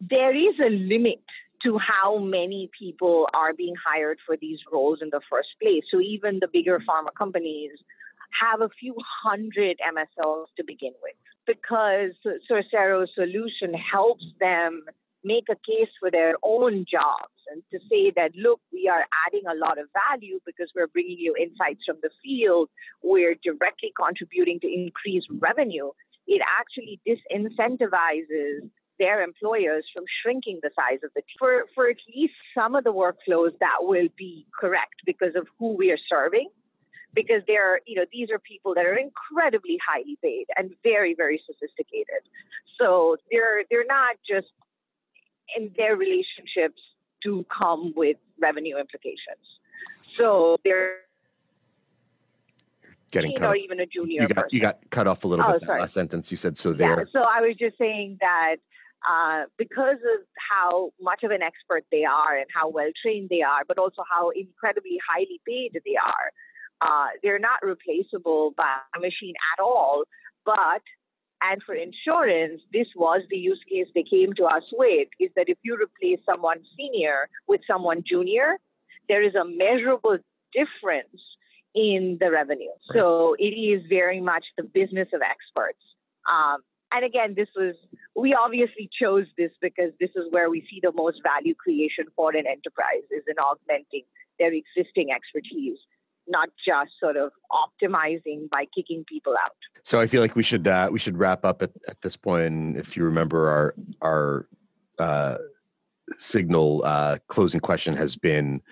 there 0.00 0.34
is 0.34 0.54
a 0.60 0.70
limit 0.70 1.24
to 1.62 1.78
how 1.78 2.18
many 2.18 2.70
people 2.78 3.28
are 3.32 3.54
being 3.54 3.74
hired 3.84 4.18
for 4.26 4.36
these 4.36 4.58
roles 4.70 4.98
in 5.00 5.08
the 5.10 5.20
first 5.30 5.48
place. 5.62 5.84
So 5.90 6.00
even 6.00 6.38
the 6.40 6.48
bigger 6.52 6.78
pharma 6.78 7.08
companies 7.16 7.70
have 8.40 8.60
a 8.60 8.68
few 8.80 8.94
hundred 9.22 9.78
MSLs 9.96 10.46
to 10.56 10.64
begin 10.66 10.92
with 11.02 11.14
because 11.46 12.12
Sorcero's 12.48 13.10
solution 13.14 13.74
helps 13.74 14.24
them 14.40 14.84
make 15.24 15.44
a 15.50 15.56
case 15.56 15.90
for 15.98 16.10
their 16.10 16.34
own 16.42 16.84
jobs 16.90 17.34
and 17.50 17.62
to 17.70 17.78
say 17.90 18.12
that, 18.16 18.30
look, 18.36 18.60
we 18.72 18.88
are 18.88 19.04
adding 19.26 19.42
a 19.46 19.54
lot 19.54 19.78
of 19.78 19.86
value 20.10 20.40
because 20.46 20.70
we're 20.74 20.86
bringing 20.86 21.18
you 21.18 21.34
insights 21.40 21.80
from 21.86 21.96
the 22.02 22.10
field, 22.22 22.68
we're 23.02 23.34
directly 23.42 23.92
contributing 23.96 24.60
to 24.60 24.68
increase 24.72 25.24
revenue, 25.38 25.90
it 26.26 26.40
actually 26.58 27.00
disincentivizes 27.06 28.70
their 28.98 29.22
employers 29.22 29.84
from 29.92 30.04
shrinking 30.22 30.60
the 30.62 30.70
size 30.76 31.00
of 31.02 31.10
the 31.14 31.20
team. 31.20 31.36
For, 31.38 31.64
for 31.74 31.88
at 31.88 31.96
least 32.14 32.34
some 32.54 32.74
of 32.74 32.84
the 32.84 32.92
workflows, 32.92 33.58
that 33.60 33.78
will 33.80 34.08
be 34.16 34.46
correct 34.58 35.02
because 35.04 35.34
of 35.34 35.46
who 35.58 35.76
we 35.76 35.90
are 35.90 35.98
serving. 36.08 36.48
Because 37.12 37.42
they're, 37.46 37.78
you 37.86 37.94
know, 37.94 38.06
these 38.12 38.28
are 38.30 38.40
people 38.40 38.74
that 38.74 38.86
are 38.86 38.96
incredibly 38.96 39.78
highly 39.86 40.18
paid 40.20 40.46
and 40.56 40.70
very, 40.82 41.14
very 41.14 41.40
sophisticated. 41.46 42.26
So 42.76 43.16
they're 43.30 43.62
they're 43.70 43.86
not 43.86 44.16
just 44.28 44.48
and 45.56 45.70
their 45.76 45.96
relationships 45.96 46.80
do 47.22 47.44
come 47.56 47.92
with 47.96 48.16
revenue 48.40 48.78
implications. 48.78 49.44
So 50.18 50.56
they're 50.64 50.98
getting 53.10 53.36
cut 53.36 53.50
or 53.50 53.56
even 53.56 53.80
a 53.80 53.86
junior 53.86 54.22
you 54.22 54.28
got, 54.28 54.36
person. 54.36 54.48
You 54.52 54.60
got 54.60 54.78
cut 54.90 55.06
off 55.06 55.24
a 55.24 55.28
little 55.28 55.44
oh, 55.46 55.52
bit 55.52 55.66
that 55.66 55.80
last 55.80 55.94
sentence. 55.94 56.30
You 56.30 56.36
said 56.36 56.58
so 56.58 56.72
there. 56.72 56.98
Yeah, 56.98 57.04
so 57.12 57.20
I 57.20 57.40
was 57.40 57.56
just 57.58 57.78
saying 57.78 58.18
that 58.20 58.56
uh, 59.08 59.44
because 59.58 59.96
of 59.96 60.24
how 60.50 60.90
much 61.00 61.22
of 61.22 61.30
an 61.30 61.42
expert 61.42 61.84
they 61.90 62.04
are 62.04 62.36
and 62.36 62.46
how 62.54 62.68
well 62.68 62.90
trained 63.02 63.28
they 63.28 63.42
are, 63.42 63.62
but 63.66 63.78
also 63.78 64.02
how 64.10 64.30
incredibly 64.30 64.98
highly 65.08 65.40
paid 65.46 65.72
they 65.84 65.96
are, 65.96 66.32
uh, 66.80 67.08
they're 67.22 67.38
not 67.38 67.62
replaceable 67.62 68.52
by 68.56 68.76
a 68.96 69.00
machine 69.00 69.34
at 69.56 69.62
all. 69.62 70.04
But 70.44 70.82
and 71.50 71.62
for 71.62 71.74
insurance, 71.74 72.62
this 72.72 72.86
was 72.96 73.22
the 73.30 73.36
use 73.36 73.60
case 73.70 73.86
they 73.94 74.04
came 74.04 74.32
to 74.34 74.44
us 74.44 74.62
with 74.72 75.08
is 75.20 75.30
that 75.36 75.46
if 75.48 75.58
you 75.62 75.76
replace 75.76 76.24
someone 76.24 76.58
senior 76.76 77.28
with 77.46 77.60
someone 77.66 78.02
junior, 78.06 78.56
there 79.08 79.22
is 79.22 79.34
a 79.34 79.44
measurable 79.44 80.18
difference 80.52 81.20
in 81.74 82.16
the 82.20 82.30
revenue. 82.30 82.68
Right. 82.68 82.94
So 82.94 83.36
it 83.38 83.54
is 83.54 83.82
very 83.88 84.20
much 84.20 84.44
the 84.56 84.62
business 84.62 85.08
of 85.12 85.20
experts. 85.20 85.82
Um, 86.30 86.62
and 86.92 87.04
again, 87.04 87.34
this 87.36 87.48
was, 87.56 87.74
we 88.14 88.34
obviously 88.34 88.88
chose 89.00 89.26
this 89.36 89.50
because 89.60 89.90
this 90.00 90.10
is 90.14 90.30
where 90.30 90.48
we 90.48 90.60
see 90.70 90.78
the 90.80 90.92
most 90.92 91.18
value 91.22 91.54
creation 91.54 92.06
for 92.14 92.30
an 92.30 92.46
enterprise 92.46 93.04
is 93.10 93.24
in 93.28 93.36
augmenting 93.38 94.04
their 94.38 94.52
existing 94.52 95.10
expertise 95.10 95.78
not 96.26 96.48
just 96.66 96.92
sort 96.98 97.16
of 97.16 97.30
optimizing 97.52 98.48
by 98.50 98.66
kicking 98.74 99.04
people 99.08 99.34
out. 99.44 99.56
So 99.82 100.00
I 100.00 100.06
feel 100.06 100.22
like 100.22 100.36
we 100.36 100.42
should 100.42 100.66
uh, 100.66 100.88
we 100.90 100.98
should 100.98 101.18
wrap 101.18 101.44
up 101.44 101.62
at, 101.62 101.70
at 101.88 102.00
this 102.00 102.16
point. 102.16 102.76
If 102.76 102.96
you 102.96 103.04
remember, 103.04 103.48
our 103.48 103.74
our 104.00 104.48
uh, 104.98 105.38
signal 106.18 106.82
uh, 106.84 107.18
closing 107.28 107.60
question 107.60 107.96
has 107.96 108.16
been, 108.16 108.62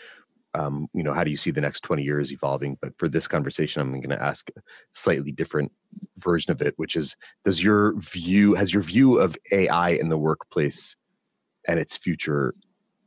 um, 0.54 0.88
you 0.94 1.02
know, 1.02 1.12
how 1.12 1.24
do 1.24 1.30
you 1.30 1.36
see 1.36 1.50
the 1.50 1.60
next 1.60 1.82
twenty 1.82 2.02
years 2.02 2.32
evolving? 2.32 2.78
But 2.80 2.96
for 2.98 3.08
this 3.08 3.28
conversation, 3.28 3.82
I'm 3.82 3.92
going 3.92 4.10
to 4.10 4.22
ask 4.22 4.50
a 4.56 4.60
slightly 4.90 5.32
different 5.32 5.72
version 6.18 6.52
of 6.52 6.62
it, 6.62 6.74
which 6.76 6.96
is, 6.96 7.16
does 7.44 7.62
your 7.62 7.98
view 7.98 8.54
has 8.54 8.72
your 8.72 8.82
view 8.82 9.18
of 9.18 9.36
AI 9.50 9.90
in 9.90 10.08
the 10.08 10.18
workplace 10.18 10.96
and 11.68 11.78
its 11.78 11.96
future 11.96 12.54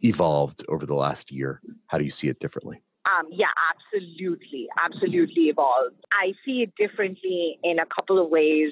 evolved 0.02 0.64
over 0.70 0.86
the 0.86 0.96
last 0.96 1.32
year? 1.32 1.62
How 1.88 1.98
do 1.98 2.04
you 2.04 2.12
see 2.12 2.28
it 2.28 2.40
differently? 2.40 2.84
Um, 3.06 3.28
yeah, 3.32 3.54
absolutely, 3.70 4.68
absolutely 4.84 5.44
evolved. 5.44 5.96
I 6.12 6.34
see 6.44 6.64
it 6.64 6.74
differently 6.76 7.60
in 7.64 7.78
a 7.78 7.86
couple 7.86 8.24
of 8.24 8.32
ways. 8.32 8.72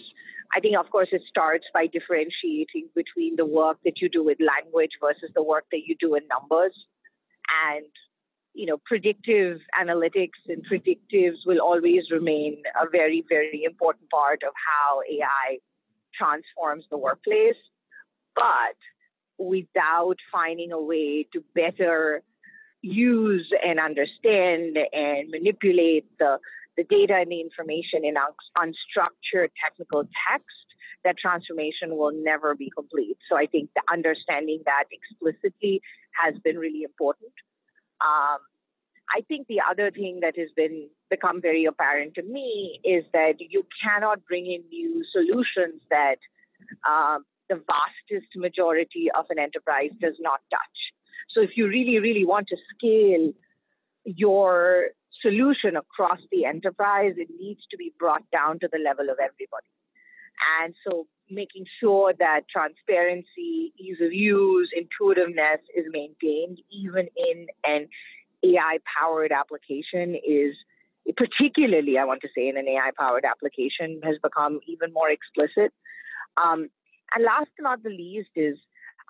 I 0.56 0.60
think, 0.60 0.76
of 0.78 0.89
course, 0.89 1.10
it 1.12 1.22
starts 1.30 1.65
by 1.74 1.88
differentiating 1.88 2.89
between 2.96 3.36
the 3.36 3.46
work 3.46 3.78
that 3.86 4.02
you 4.02 4.10
do 4.10 4.24
with 4.24 4.39
language 4.39 4.91
versus 5.00 5.30
the 5.36 5.43
work 5.43 5.65
that 5.72 5.82
you 5.86 5.96
do 6.00 6.15
in 6.15 6.24
numbers. 6.28 6.74
And, 7.67 7.86
you 8.54 8.65
know, 8.65 8.78
predictive 8.86 9.60
analytics 9.80 10.41
and 10.48 10.65
predictives 10.65 11.38
will 11.46 11.60
always 11.60 12.10
remain 12.12 12.63
a 12.82 12.89
very, 12.89 13.24
very 13.30 13.63
important 13.63 14.10
part 14.10 14.41
of 14.43 14.54
how 14.56 15.02
AI 15.02 15.60
transforms 16.15 16.86
the 16.89 16.98
workplace. 16.98 17.62
But 18.36 18.78
without 19.38 20.17
finding 20.32 20.72
a 20.72 20.82
way 20.82 21.28
to 21.34 21.43
better 21.54 22.24
use 22.84 23.50
and 23.65 23.80
understand 23.80 24.78
and 24.91 25.30
manipulate 25.32 26.06
the, 26.19 26.38
the 26.78 26.84
data 26.84 27.15
and 27.15 27.32
the 27.32 27.39
information 27.39 28.04
in 28.04 28.15
un- 28.17 28.34
unstructured 28.58 29.50
technical 29.63 30.04
text, 30.30 30.67
that 31.04 31.17
transformation 31.17 31.98
will 31.98 32.12
never 32.13 32.56
be 32.56 32.69
complete. 32.76 33.17
So 33.30 33.38
I 33.38 33.48
think 33.48 33.69
the 33.76 33.82
understanding 33.91 34.62
that 34.65 34.86
explicitly 34.91 35.82
has 36.22 36.36
been 36.43 36.58
really 36.58 36.84
important. 36.84 37.32
Um, 38.02 38.39
I 39.15 39.22
think 39.28 39.48
the 39.48 39.62
other 39.69 39.91
thing 39.91 40.19
that 40.22 40.38
has 40.38 40.50
been 40.56 40.89
become 41.10 41.41
very 41.41 41.65
apparent 41.65 42.15
to 42.15 42.24
me 42.24 42.80
is 42.84 43.04
that 43.13 43.36
you 43.39 43.65
cannot 43.84 44.26
bring 44.26 44.46
in 44.46 44.63
new 44.69 45.04
solutions 45.12 45.82
that 45.89 46.17
um, 46.88 47.24
the 47.50 47.56
vastest 47.56 48.32
majority 48.36 49.08
of 49.17 49.26
an 49.30 49.39
enterprise 49.39 49.91
does 50.02 50.15
not 50.19 50.39
touch. 50.50 50.92
So 51.34 51.41
if 51.41 51.52
you 51.56 51.67
really, 51.67 52.00
really 52.00 52.26
want 52.26 52.48
to 52.50 52.58
scale 52.76 53.34
your 54.06 54.89
solution 55.22 55.76
across 55.78 56.19
the 56.32 56.46
enterprise, 56.46 57.13
it 57.17 57.30
needs 57.39 57.62
to 57.72 57.78
be 57.78 57.93
brought 57.98 58.24
down 58.32 58.60
to 58.60 58.69
the 58.72 58.80
level 58.80 59.10
of 59.10 59.17
everybody. 59.19 59.72
And 60.62 60.74
so 60.86 61.08
making 61.30 61.65
sure 61.80 62.13
that 62.19 62.41
transparency, 62.52 63.74
ease 63.78 63.98
of 64.02 64.12
use, 64.12 64.69
intuitiveness 64.76 65.62
is 65.76 65.86
maintained, 65.91 66.60
even 66.72 67.08
in 67.15 67.48
an 67.63 67.88
AI 68.43 68.78
powered 69.00 69.32
application, 69.32 70.15
is 70.15 70.56
particularly, 71.17 71.98
I 71.98 72.06
want 72.06 72.22
to 72.22 72.30
say, 72.36 72.48
in 72.50 72.58
an 72.58 72.67
AI 72.67 72.91
powered 72.98 73.26
application, 73.26 74.02
has 74.04 74.17
become 74.22 74.60
even 74.67 74.91
more 74.93 75.10
explicit. 75.10 75.72
Um, 76.38 76.69
and 77.15 77.24
last 77.24 77.50
but 77.58 77.63
not 77.63 77.84
the 77.84 77.89
least 77.89 78.30
is 78.36 78.58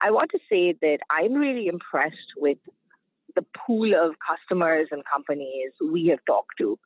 I 0.04 0.12
want 0.12 0.32
to 0.32 0.40
say 0.50 0.74
that 0.82 1.00
I'm 1.10 1.34
really 1.34 1.68
impressed 1.68 2.34
with 2.36 2.58
the 3.36 3.46
pool 3.66 3.94
of 3.96 4.16
customers 4.20 4.90
and 4.92 5.02
companies 5.12 5.72
we 5.82 6.08
have 6.08 6.20
talked 6.28 6.58
to. 6.60 6.78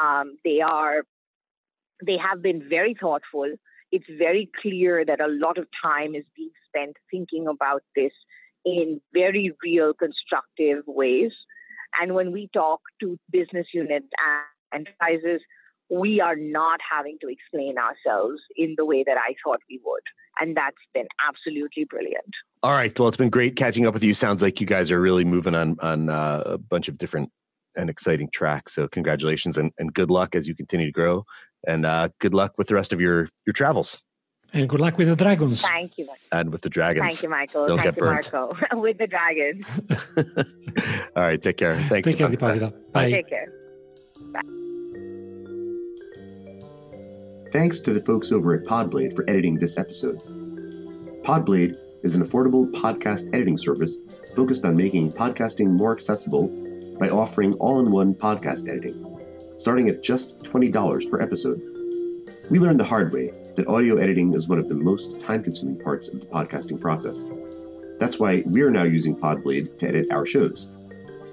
Um, 0.00 0.36
they 0.44 0.60
are, 0.60 1.02
they 2.06 2.16
have 2.16 2.42
been 2.42 2.68
very 2.68 2.96
thoughtful. 2.98 3.52
It's 3.90 4.06
very 4.18 4.48
clear 4.62 5.04
that 5.04 5.20
a 5.20 5.26
lot 5.26 5.58
of 5.58 5.66
time 5.82 6.14
is 6.14 6.24
being 6.36 6.52
spent 6.68 6.96
thinking 7.10 7.48
about 7.48 7.82
this 7.96 8.12
in 8.64 9.00
very 9.12 9.52
real, 9.64 9.92
constructive 9.92 10.84
ways. 10.86 11.32
And 12.00 12.14
when 12.14 12.30
we 12.30 12.48
talk 12.52 12.80
to 13.00 13.18
business 13.32 13.66
units 13.74 14.06
and 14.72 14.86
enterprises, 14.86 15.40
we 15.90 16.20
are 16.20 16.36
not 16.36 16.80
having 16.88 17.18
to 17.20 17.28
explain 17.28 17.76
ourselves 17.76 18.40
in 18.56 18.74
the 18.76 18.84
way 18.84 19.02
that 19.04 19.16
I 19.16 19.34
thought 19.44 19.60
we 19.68 19.80
would. 19.84 20.02
And 20.38 20.56
that's 20.56 20.76
been 20.94 21.08
absolutely 21.28 21.84
brilliant. 21.84 22.32
All 22.62 22.72
right. 22.72 22.96
Well, 22.98 23.08
it's 23.08 23.16
been 23.16 23.30
great 23.30 23.56
catching 23.56 23.86
up 23.86 23.94
with 23.94 24.04
you. 24.04 24.14
Sounds 24.14 24.42
like 24.42 24.60
you 24.60 24.66
guys 24.66 24.90
are 24.90 25.00
really 25.00 25.24
moving 25.24 25.54
on 25.54 25.76
on 25.80 26.08
uh, 26.08 26.42
a 26.46 26.58
bunch 26.58 26.88
of 26.88 26.96
different 26.98 27.30
and 27.76 27.90
exciting 27.90 28.28
tracks. 28.32 28.74
So 28.74 28.88
congratulations 28.88 29.56
and, 29.56 29.72
and 29.78 29.92
good 29.92 30.10
luck 30.10 30.34
as 30.34 30.46
you 30.46 30.54
continue 30.54 30.86
to 30.86 30.92
grow. 30.92 31.24
And 31.66 31.84
uh, 31.84 32.08
good 32.20 32.34
luck 32.34 32.54
with 32.56 32.68
the 32.68 32.74
rest 32.74 32.92
of 32.92 33.00
your 33.00 33.28
your 33.46 33.52
travels. 33.52 34.02
And 34.52 34.68
good 34.68 34.80
luck 34.80 34.98
with 34.98 35.08
the 35.08 35.16
dragons. 35.16 35.62
Thank 35.62 35.96
you. 35.96 36.08
And 36.32 36.50
with 36.50 36.62
the 36.62 36.70
dragons. 36.70 37.12
Thank 37.12 37.22
you, 37.22 37.28
Michael. 37.28 37.66
Don't 37.68 37.78
Thank 37.78 37.94
get 37.94 37.96
you, 37.96 38.02
burnt. 38.02 38.32
Marco. 38.32 38.56
with 38.80 38.98
the 38.98 39.06
dragons. 39.06 39.66
All 41.16 41.22
right. 41.22 41.40
Take 41.40 41.56
care. 41.56 41.76
Thanks. 41.76 42.08
Take 42.08 42.18
care, 42.18 42.28
Dipanwita. 42.28 42.72
Dipanwita. 42.72 42.92
Bye. 42.92 43.10
Take 43.10 43.28
care. 43.28 44.56
Thanks 47.52 47.80
to 47.80 47.92
the 47.92 48.00
folks 48.00 48.30
over 48.30 48.54
at 48.54 48.64
Podblade 48.64 49.16
for 49.16 49.28
editing 49.28 49.56
this 49.56 49.76
episode. 49.76 50.18
Podblade 51.24 51.76
is 52.04 52.14
an 52.14 52.22
affordable 52.22 52.70
podcast 52.70 53.26
editing 53.34 53.56
service 53.56 53.98
focused 54.36 54.64
on 54.64 54.76
making 54.76 55.10
podcasting 55.12 55.76
more 55.76 55.92
accessible 55.92 56.46
by 57.00 57.08
offering 57.08 57.54
all 57.54 57.80
in 57.80 57.90
one 57.90 58.14
podcast 58.14 58.68
editing, 58.68 58.94
starting 59.58 59.88
at 59.88 60.00
just 60.00 60.40
$20 60.44 61.10
per 61.10 61.20
episode. 61.20 61.60
We 62.52 62.60
learned 62.60 62.78
the 62.78 62.84
hard 62.84 63.12
way 63.12 63.32
that 63.56 63.66
audio 63.66 63.96
editing 63.96 64.32
is 64.34 64.46
one 64.46 64.60
of 64.60 64.68
the 64.68 64.76
most 64.76 65.18
time 65.18 65.42
consuming 65.42 65.80
parts 65.80 66.06
of 66.06 66.20
the 66.20 66.26
podcasting 66.26 66.80
process. 66.80 67.24
That's 67.98 68.20
why 68.20 68.44
we're 68.46 68.70
now 68.70 68.84
using 68.84 69.16
Podblade 69.16 69.76
to 69.78 69.88
edit 69.88 70.12
our 70.12 70.24
shows. 70.24 70.68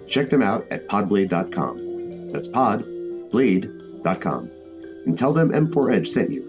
Check 0.07 0.29
them 0.29 0.41
out 0.41 0.65
at 0.71 0.87
podblade.com. 0.87 2.31
That's 2.31 2.47
podblade.com. 2.47 4.51
And 5.07 5.17
tell 5.17 5.31
them 5.31 5.53
M4 5.53 5.93
Edge 5.93 6.09
sent 6.09 6.31
you. 6.31 6.46